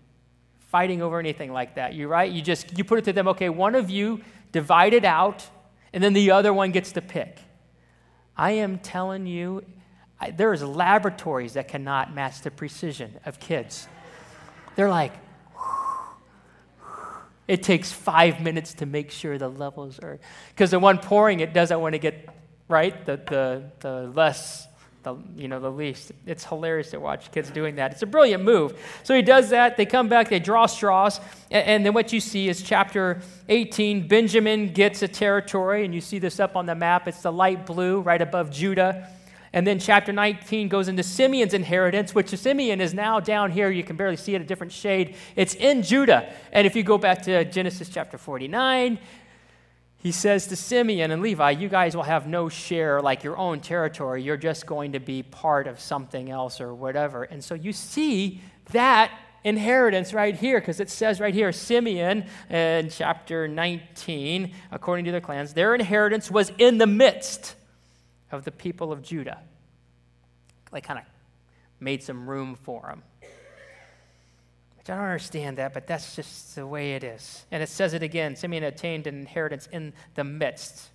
fighting 0.68 1.02
over 1.02 1.18
anything 1.18 1.52
like 1.52 1.74
that? 1.74 1.94
You 1.94 2.08
right? 2.08 2.30
You 2.30 2.40
just 2.40 2.78
you 2.78 2.84
put 2.84 2.98
it 2.98 3.04
to 3.06 3.12
them. 3.12 3.28
Okay, 3.28 3.48
one 3.48 3.74
of 3.74 3.90
you 3.90 4.22
divide 4.52 4.94
it 4.94 5.04
out, 5.04 5.46
and 5.92 6.02
then 6.02 6.12
the 6.12 6.30
other 6.30 6.52
one 6.52 6.70
gets 6.70 6.92
to 6.92 7.02
pick. 7.02 7.38
I 8.36 8.52
am 8.52 8.78
telling 8.78 9.26
you 9.26 9.64
I, 10.20 10.30
there's 10.30 10.62
laboratories 10.62 11.54
that 11.54 11.68
cannot 11.68 12.14
match 12.14 12.42
the 12.42 12.50
precision 12.50 13.18
of 13.24 13.38
kids. 13.38 13.88
They're 14.76 14.88
like, 14.88 15.12
it 17.48 17.62
takes 17.62 17.92
five 17.92 18.40
minutes 18.40 18.74
to 18.74 18.86
make 18.86 19.10
sure 19.10 19.38
the 19.38 19.48
levels 19.48 19.98
are, 20.00 20.18
because 20.50 20.70
the 20.70 20.78
one 20.78 20.98
pouring 20.98 21.40
it 21.40 21.52
doesn't 21.52 21.80
want 21.80 21.94
to 21.94 21.98
get 21.98 22.28
right, 22.68 23.06
the, 23.06 23.16
the, 23.16 23.70
the 23.80 24.12
less, 24.14 24.67
the, 25.02 25.16
you 25.36 25.48
know, 25.48 25.60
the 25.60 25.70
least. 25.70 26.12
It's 26.26 26.44
hilarious 26.44 26.90
to 26.90 27.00
watch 27.00 27.30
kids 27.30 27.50
doing 27.50 27.76
that. 27.76 27.92
It's 27.92 28.02
a 28.02 28.06
brilliant 28.06 28.44
move. 28.44 28.78
So 29.04 29.14
he 29.14 29.22
does 29.22 29.50
that. 29.50 29.76
They 29.76 29.86
come 29.86 30.08
back, 30.08 30.28
they 30.28 30.40
draw 30.40 30.66
straws, 30.66 31.20
and, 31.50 31.66
and 31.66 31.86
then 31.86 31.94
what 31.94 32.12
you 32.12 32.20
see 32.20 32.48
is 32.48 32.62
chapter 32.62 33.20
18. 33.48 34.08
Benjamin 34.08 34.72
gets 34.72 35.02
a 35.02 35.08
territory, 35.08 35.84
and 35.84 35.94
you 35.94 36.00
see 36.00 36.18
this 36.18 36.40
up 36.40 36.56
on 36.56 36.66
the 36.66 36.74
map. 36.74 37.08
It's 37.08 37.22
the 37.22 37.32
light 37.32 37.66
blue 37.66 38.00
right 38.00 38.20
above 38.20 38.50
Judah. 38.50 39.08
And 39.52 39.66
then 39.66 39.78
chapter 39.78 40.12
19 40.12 40.68
goes 40.68 40.88
into 40.88 41.02
Simeon's 41.02 41.54
inheritance, 41.54 42.14
which 42.14 42.28
Simeon 42.28 42.80
is 42.80 42.92
now 42.92 43.18
down 43.18 43.50
here. 43.50 43.70
You 43.70 43.82
can 43.82 43.96
barely 43.96 44.16
see 44.16 44.34
it, 44.34 44.42
a 44.42 44.44
different 44.44 44.72
shade. 44.72 45.16
It's 45.36 45.54
in 45.54 45.82
Judah. 45.82 46.32
And 46.52 46.66
if 46.66 46.76
you 46.76 46.82
go 46.82 46.98
back 46.98 47.22
to 47.22 47.44
Genesis 47.46 47.88
chapter 47.88 48.18
49, 48.18 48.98
he 50.00 50.12
says 50.12 50.46
to 50.46 50.56
Simeon 50.56 51.10
and 51.10 51.20
Levi, 51.20 51.50
You 51.50 51.68
guys 51.68 51.96
will 51.96 52.04
have 52.04 52.26
no 52.28 52.48
share 52.48 53.00
like 53.00 53.24
your 53.24 53.36
own 53.36 53.60
territory. 53.60 54.22
You're 54.22 54.36
just 54.36 54.64
going 54.64 54.92
to 54.92 55.00
be 55.00 55.24
part 55.24 55.66
of 55.66 55.80
something 55.80 56.30
else 56.30 56.60
or 56.60 56.72
whatever. 56.72 57.24
And 57.24 57.42
so 57.42 57.54
you 57.54 57.72
see 57.72 58.40
that 58.70 59.10
inheritance 59.42 60.14
right 60.14 60.36
here 60.36 60.60
because 60.60 60.78
it 60.78 60.88
says 60.88 61.20
right 61.20 61.34
here 61.34 61.50
Simeon 61.50 62.26
in 62.48 62.90
chapter 62.90 63.48
19, 63.48 64.54
according 64.70 65.04
to 65.06 65.10
their 65.10 65.20
clans, 65.20 65.54
their 65.54 65.74
inheritance 65.74 66.30
was 66.30 66.52
in 66.58 66.78
the 66.78 66.86
midst 66.86 67.56
of 68.30 68.44
the 68.44 68.52
people 68.52 68.92
of 68.92 69.02
Judah. 69.02 69.40
They 70.72 70.80
kind 70.80 71.00
of 71.00 71.06
made 71.80 72.04
some 72.04 72.28
room 72.28 72.56
for 72.62 72.88
him. 72.88 73.02
I 74.90 74.96
don't 74.96 75.04
understand 75.04 75.58
that, 75.58 75.74
but 75.74 75.86
that's 75.86 76.16
just 76.16 76.54
the 76.54 76.66
way 76.66 76.94
it 76.94 77.04
is. 77.04 77.44
And 77.50 77.62
it 77.62 77.68
says 77.68 77.94
it 77.94 78.02
again 78.02 78.36
Simeon 78.36 78.64
attained 78.64 79.06
an 79.06 79.18
inheritance 79.18 79.68
in 79.72 79.92
the 80.14 80.24
midst 80.24 80.88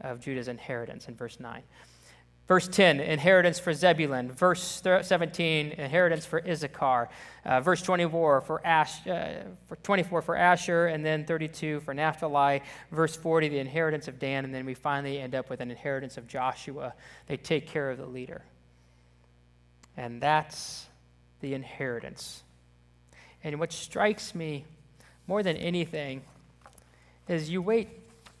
of 0.00 0.20
Judah's 0.20 0.48
inheritance 0.48 1.08
in 1.08 1.16
verse 1.16 1.40
9. 1.40 1.62
Verse 2.48 2.66
10, 2.66 3.00
inheritance 3.00 3.58
for 3.58 3.74
Zebulun. 3.74 4.32
Verse 4.32 4.80
17, 4.82 5.72
inheritance 5.72 6.24
for 6.24 6.42
Issachar. 6.48 7.10
Uh, 7.44 7.60
verse 7.60 7.82
24 7.82 8.40
for, 8.40 8.66
Ash, 8.66 9.06
uh, 9.06 9.42
for 9.66 9.76
24 9.76 10.22
for 10.22 10.34
Asher, 10.34 10.86
and 10.86 11.04
then 11.04 11.26
32 11.26 11.80
for 11.80 11.92
Naphtali. 11.92 12.62
Verse 12.90 13.14
40, 13.14 13.50
the 13.50 13.58
inheritance 13.58 14.08
of 14.08 14.18
Dan, 14.18 14.46
and 14.46 14.54
then 14.54 14.64
we 14.64 14.72
finally 14.72 15.18
end 15.20 15.34
up 15.34 15.50
with 15.50 15.60
an 15.60 15.70
inheritance 15.70 16.16
of 16.16 16.26
Joshua. 16.26 16.94
They 17.26 17.36
take 17.36 17.66
care 17.66 17.90
of 17.90 17.98
the 17.98 18.06
leader. 18.06 18.40
And 19.98 20.18
that's 20.18 20.86
the 21.40 21.52
inheritance. 21.52 22.42
And 23.44 23.58
what 23.58 23.72
strikes 23.72 24.34
me 24.34 24.64
more 25.26 25.42
than 25.42 25.56
anything 25.56 26.22
is 27.28 27.50
you 27.50 27.62
wait, 27.62 27.88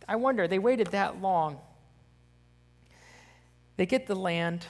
I 0.08 0.16
wonder, 0.16 0.48
they 0.48 0.58
waited 0.58 0.88
that 0.88 1.20
long 1.20 1.58
they 3.78 3.86
get 3.86 4.08
the 4.08 4.16
land. 4.16 4.66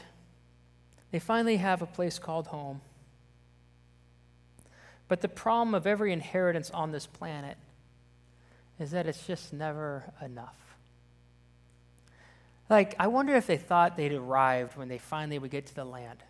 They 1.11 1.19
finally 1.19 1.57
have 1.57 1.83
a 1.83 1.87
place 1.87 2.19
called 2.19 2.49
home. 2.49 2.83
But 5.09 5.23
the 5.23 5.29
problem 5.29 5.75
of 5.75 5.87
every 5.87 6.13
inheritance 6.13 6.71
on 6.71 6.93
this 6.93 7.07
planet 7.07 7.57
is 8.79 8.91
that 8.91 9.07
it's 9.07 9.27
just 9.27 9.55
never 9.55 10.05
enough. 10.23 10.57
Like, 12.69 12.95
I 12.99 13.07
wonder 13.07 13.35
if 13.35 13.47
they 13.47 13.57
thought 13.57 13.97
they'd 13.97 14.13
arrived 14.13 14.77
when 14.77 14.89
they 14.89 14.99
finally 14.99 15.39
would 15.39 15.51
get 15.51 15.65
to 15.69 15.75
the 15.75 15.87
land. 15.87 16.23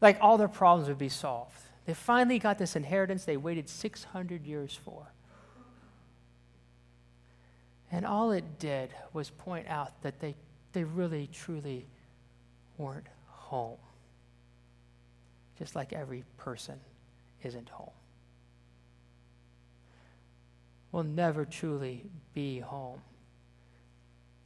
Like, 0.00 0.18
all 0.20 0.36
their 0.36 0.48
problems 0.48 0.88
would 0.88 0.98
be 0.98 1.08
solved. 1.08 1.62
They 1.84 1.94
finally 1.94 2.38
got 2.38 2.58
this 2.58 2.76
inheritance 2.76 3.24
they 3.24 3.36
waited 3.36 3.68
600 3.68 4.46
years 4.46 4.78
for. 4.84 5.12
And 7.90 8.06
all 8.06 8.30
it 8.32 8.58
did 8.58 8.90
was 9.12 9.30
point 9.30 9.66
out 9.68 10.00
that 10.02 10.20
they 10.20 10.34
they 10.72 10.84
really, 10.84 11.28
truly 11.32 11.86
weren't 12.78 13.06
home. 13.26 13.78
Just 15.58 15.76
like 15.76 15.92
every 15.92 16.24
person 16.38 16.80
isn't 17.42 17.68
home. 17.68 17.90
We'll 20.90 21.04
never 21.04 21.44
truly 21.44 22.04
be 22.34 22.60
home 22.60 23.00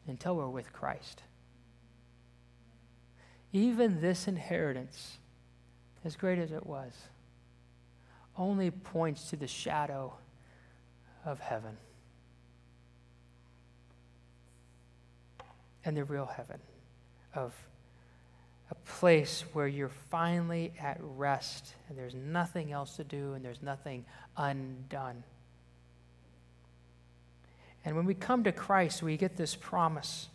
until 0.06 0.36
we're 0.36 0.48
with 0.48 0.72
Christ. 0.72 1.22
Even 3.52 4.00
this 4.00 4.28
inheritance, 4.28 5.18
as 6.04 6.14
great 6.14 6.38
as 6.38 6.52
it 6.52 6.66
was, 6.66 6.92
only 8.38 8.70
points 8.70 9.30
to 9.30 9.36
the 9.36 9.46
shadow 9.46 10.14
of 11.24 11.40
heaven. 11.40 11.76
and 15.86 15.96
the 15.96 16.04
real 16.04 16.26
heaven 16.26 16.58
of 17.34 17.54
a 18.70 18.74
place 18.74 19.44
where 19.52 19.68
you're 19.68 19.88
finally 20.10 20.72
at 20.80 20.98
rest 21.00 21.74
and 21.88 21.96
there's 21.96 22.14
nothing 22.14 22.72
else 22.72 22.96
to 22.96 23.04
do 23.04 23.34
and 23.34 23.44
there's 23.44 23.62
nothing 23.62 24.04
undone. 24.36 25.22
And 27.84 27.94
when 27.94 28.04
we 28.04 28.14
come 28.14 28.42
to 28.44 28.52
Christ, 28.52 29.00
we 29.00 29.16
get 29.16 29.36
this 29.36 29.54
promise. 29.54 30.28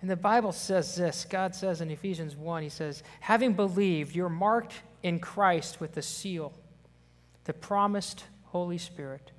And 0.00 0.10
the 0.10 0.16
Bible 0.16 0.50
says 0.50 0.96
this 0.96 1.24
God 1.24 1.54
says 1.54 1.80
in 1.80 1.90
Ephesians 1.92 2.34
1, 2.34 2.64
He 2.64 2.68
says, 2.68 3.04
Having 3.20 3.52
believed, 3.52 4.16
you're 4.16 4.28
marked 4.28 4.74
in 5.04 5.20
Christ 5.20 5.80
with 5.80 5.94
the 5.94 6.02
seal, 6.02 6.52
the 7.48 7.54
promised 7.54 8.24
Holy 8.44 8.76
Spirit 8.76 9.32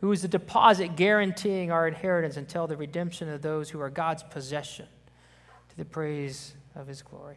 who 0.00 0.10
is 0.10 0.22
the 0.22 0.28
deposit 0.28 0.96
guaranteeing 0.96 1.70
our 1.70 1.86
inheritance 1.86 2.38
until 2.38 2.66
the 2.66 2.78
redemption 2.78 3.28
of 3.28 3.42
those 3.42 3.68
who 3.68 3.78
are 3.78 3.90
God's 3.90 4.22
possession 4.22 4.86
to 5.68 5.76
the 5.76 5.84
praise 5.84 6.54
of 6.74 6.86
his 6.86 7.02
glory. 7.02 7.36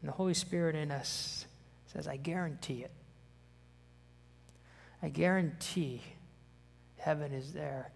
And 0.00 0.08
the 0.08 0.12
Holy 0.12 0.34
Spirit 0.34 0.76
in 0.76 0.92
us 0.92 1.46
says, 1.86 2.06
I 2.06 2.18
guarantee 2.18 2.84
it. 2.84 2.92
I 5.02 5.08
guarantee 5.08 6.00
heaven 6.98 7.32
is 7.32 7.52
there. 7.52 7.90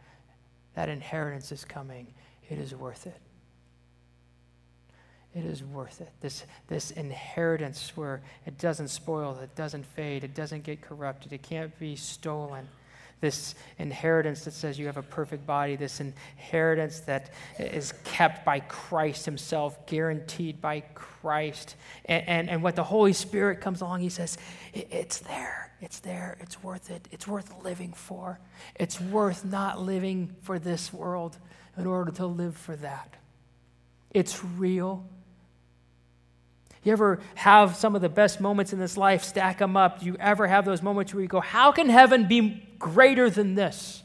That 0.74 0.88
inheritance 0.88 1.52
is 1.52 1.64
coming. 1.64 2.12
It 2.50 2.58
is 2.58 2.74
worth 2.74 3.06
it. 3.06 3.20
It 5.34 5.44
is 5.44 5.64
worth 5.64 6.00
it. 6.00 6.10
This, 6.20 6.44
this 6.68 6.92
inheritance 6.92 7.92
where 7.96 8.22
it 8.46 8.56
doesn't 8.58 8.88
spoil, 8.88 9.36
it 9.42 9.54
doesn't 9.56 9.84
fade, 9.84 10.22
it 10.22 10.34
doesn't 10.34 10.62
get 10.62 10.80
corrupted, 10.80 11.32
it 11.32 11.42
can't 11.42 11.76
be 11.78 11.96
stolen 11.96 12.68
this 13.24 13.54
inheritance 13.78 14.44
that 14.44 14.52
says 14.52 14.78
you 14.78 14.84
have 14.84 14.98
a 14.98 15.02
perfect 15.02 15.46
body, 15.46 15.76
this 15.76 15.98
inheritance 15.98 17.00
that 17.00 17.30
is 17.58 17.94
kept 18.04 18.44
by 18.44 18.60
Christ 18.60 19.24
Himself, 19.24 19.86
guaranteed 19.86 20.60
by 20.60 20.80
Christ. 20.94 21.76
And, 22.04 22.28
and, 22.28 22.50
and 22.50 22.62
what 22.62 22.76
the 22.76 22.84
Holy 22.84 23.14
Spirit 23.14 23.62
comes 23.62 23.80
along, 23.80 24.00
He 24.00 24.10
says, 24.10 24.36
It's 24.74 25.20
there, 25.20 25.72
it's 25.80 26.00
there, 26.00 26.37
it's 26.40 26.62
worth 26.62 26.90
it, 26.90 27.08
it's 27.12 27.26
worth 27.26 27.64
living 27.64 27.94
for. 27.94 28.38
It's 28.74 29.00
worth 29.00 29.42
not 29.42 29.80
living 29.80 30.37
for 30.42 30.58
this 30.58 30.92
world 30.92 31.38
in 31.78 31.87
order 31.87 32.12
to 32.12 32.26
live 32.26 32.54
for 32.54 32.76
that. 32.76 33.14
It's 34.10 34.44
real. 34.44 35.02
You 36.85 36.92
ever 36.92 37.18
have 37.35 37.76
some 37.76 37.96
of 37.96 38.02
the 38.02 38.08
best 38.10 38.40
moments 38.40 38.72
in 38.72 38.78
this 38.78 38.96
life, 38.96 39.24
stack 39.24 39.58
them 39.58 39.76
up? 39.76 40.00
Do 40.00 40.06
you 40.06 40.16
ever 40.20 40.46
have 40.46 40.64
those 40.64 40.82
moments 40.82 41.14
where 41.14 41.22
you 41.22 41.28
go, 41.28 41.40
How 41.40 41.72
can 41.72 41.88
heaven 41.88 42.28
be 42.28 42.62
greater 42.78 43.30
than 43.30 43.54
this? 43.54 44.02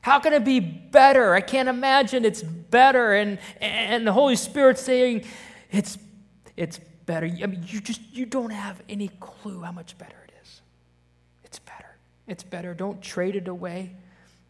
How 0.00 0.18
can 0.18 0.34
it 0.34 0.44
be 0.44 0.60
better? 0.60 1.32
I 1.32 1.40
can't 1.40 1.66
imagine 1.66 2.26
it's 2.26 2.42
better. 2.42 3.14
And, 3.14 3.38
and 3.58 4.06
the 4.06 4.12
Holy 4.12 4.36
Spirit 4.36 4.78
saying, 4.78 5.24
it's, 5.70 5.96
it's 6.58 6.78
better. 7.06 7.26
I 7.26 7.46
mean, 7.46 7.64
you 7.66 7.80
just 7.80 8.02
you 8.12 8.26
don't 8.26 8.50
have 8.50 8.82
any 8.86 9.08
clue 9.18 9.62
how 9.62 9.72
much 9.72 9.96
better 9.96 10.16
it 10.28 10.34
is. 10.42 10.60
It's 11.44 11.58
better. 11.58 11.96
It's 12.26 12.42
better. 12.42 12.74
Don't 12.74 13.00
trade 13.00 13.34
it 13.34 13.48
away. 13.48 13.94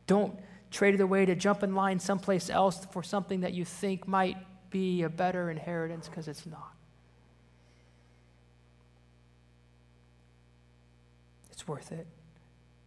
Don't 0.09 0.37
trade 0.75 0.95
it 0.95 1.01
away 1.01 1.25
to 1.25 1.37
jump 1.37 1.63
in 1.63 1.75
line 1.75 2.01
someplace 2.01 2.51
else 2.51 2.85
for 2.91 3.03
something 3.03 3.43
that 3.43 3.55
you 3.55 3.65
think 3.65 4.09
might 4.09 4.37
be 4.71 5.05
a 5.05 5.09
better 5.09 5.49
inheritance 5.49 6.09
because 6.09 6.27
it's 6.27 6.45
not. 6.47 6.73
It's 11.53 11.69
worth 11.69 11.93
it. 11.93 12.09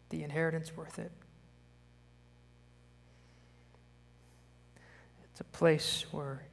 The 0.10 0.22
inheritance 0.22 0.76
worth 0.76 1.00
it. 1.00 1.12
It's 5.32 5.40
a 5.40 5.46
place 5.46 6.06
where 6.12 6.44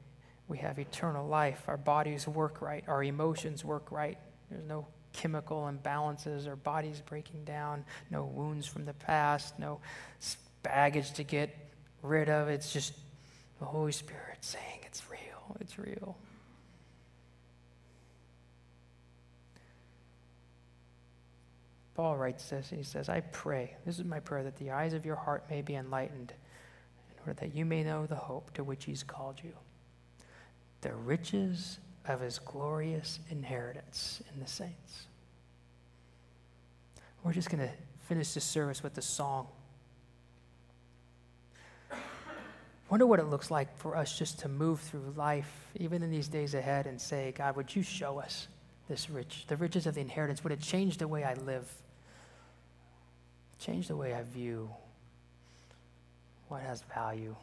we 0.47 0.57
have 0.59 0.79
eternal 0.79 1.27
life. 1.27 1.63
Our 1.67 1.75
bodies 1.75 2.29
work 2.29 2.61
right. 2.61 2.85
Our 2.87 3.03
emotions 3.03 3.65
work 3.65 3.91
right. 3.91 4.17
There's 4.49 4.63
no 4.63 4.87
chemical 5.11 5.69
imbalances 5.69 6.47
or 6.47 6.55
bodies 6.55 7.01
breaking 7.05 7.43
down, 7.43 7.83
no 8.09 8.23
wounds 8.23 8.67
from 8.67 8.85
the 8.85 8.93
past, 8.93 9.59
no 9.59 9.81
baggage 10.65 11.13
to 11.13 11.23
get 11.23 11.55
rid 12.01 12.27
of. 12.27 12.49
It's 12.49 12.73
just 12.73 12.93
the 13.59 13.65
Holy 13.65 13.91
Spirit 13.91 14.37
saying 14.41 14.79
it's 14.83 15.03
real. 15.09 15.57
It's 15.61 15.77
real. 15.77 16.17
Paul 21.93 22.17
writes 22.17 22.49
this, 22.49 22.71
and 22.71 22.79
he 22.79 22.83
says, 22.83 23.07
I 23.07 23.21
pray, 23.21 23.73
this 23.85 23.99
is 23.99 24.03
my 24.03 24.19
prayer, 24.19 24.43
that 24.43 24.57
the 24.57 24.71
eyes 24.71 24.93
of 24.93 25.05
your 25.05 25.15
heart 25.15 25.45
may 25.49 25.61
be 25.61 25.75
enlightened, 25.75 26.33
in 27.09 27.19
order 27.21 27.39
that 27.39 27.55
you 27.55 27.63
may 27.63 27.83
know 27.83 28.05
the 28.05 28.15
hope 28.15 28.53
to 28.55 28.65
which 28.65 28.83
he's 28.83 29.01
called 29.01 29.39
you, 29.41 29.53
the 30.81 30.93
riches 30.93 31.79
of 32.05 32.19
his 32.19 32.37
glorious 32.37 33.19
inheritance 33.29 34.21
in 34.33 34.41
the 34.41 34.47
saints. 34.47 35.07
We're 37.23 37.31
just 37.33 37.49
going 37.49 37.65
to 37.65 37.73
finish 38.09 38.33
this 38.33 38.43
service 38.43 38.83
with 38.83 38.97
a 38.97 39.01
song. 39.01 39.47
Wonder 42.95 43.07
what 43.07 43.19
it 43.19 43.25
looks 43.25 43.51
like 43.51 43.77
for 43.77 43.97
us 43.97 44.17
just 44.17 44.39
to 44.39 44.47
move 44.47 44.79
through 44.79 45.13
life, 45.17 45.67
even 45.75 46.01
in 46.01 46.09
these 46.09 46.29
days 46.29 46.53
ahead, 46.53 46.87
and 46.87 47.01
say, 47.01 47.33
God, 47.37 47.57
would 47.57 47.75
you 47.75 47.83
show 47.83 48.19
us 48.19 48.47
this 48.87 49.09
rich, 49.09 49.43
the 49.49 49.57
riches 49.57 49.85
of 49.85 49.95
the 49.95 49.99
inheritance? 49.99 50.41
Would 50.45 50.53
it 50.53 50.61
change 50.61 50.97
the 50.97 51.05
way 51.09 51.25
I 51.25 51.33
live? 51.33 51.69
Change 53.59 53.89
the 53.89 53.97
way 53.97 54.13
I 54.13 54.23
view 54.23 54.69
what 56.47 56.61
has 56.61 56.83
value? 56.83 57.35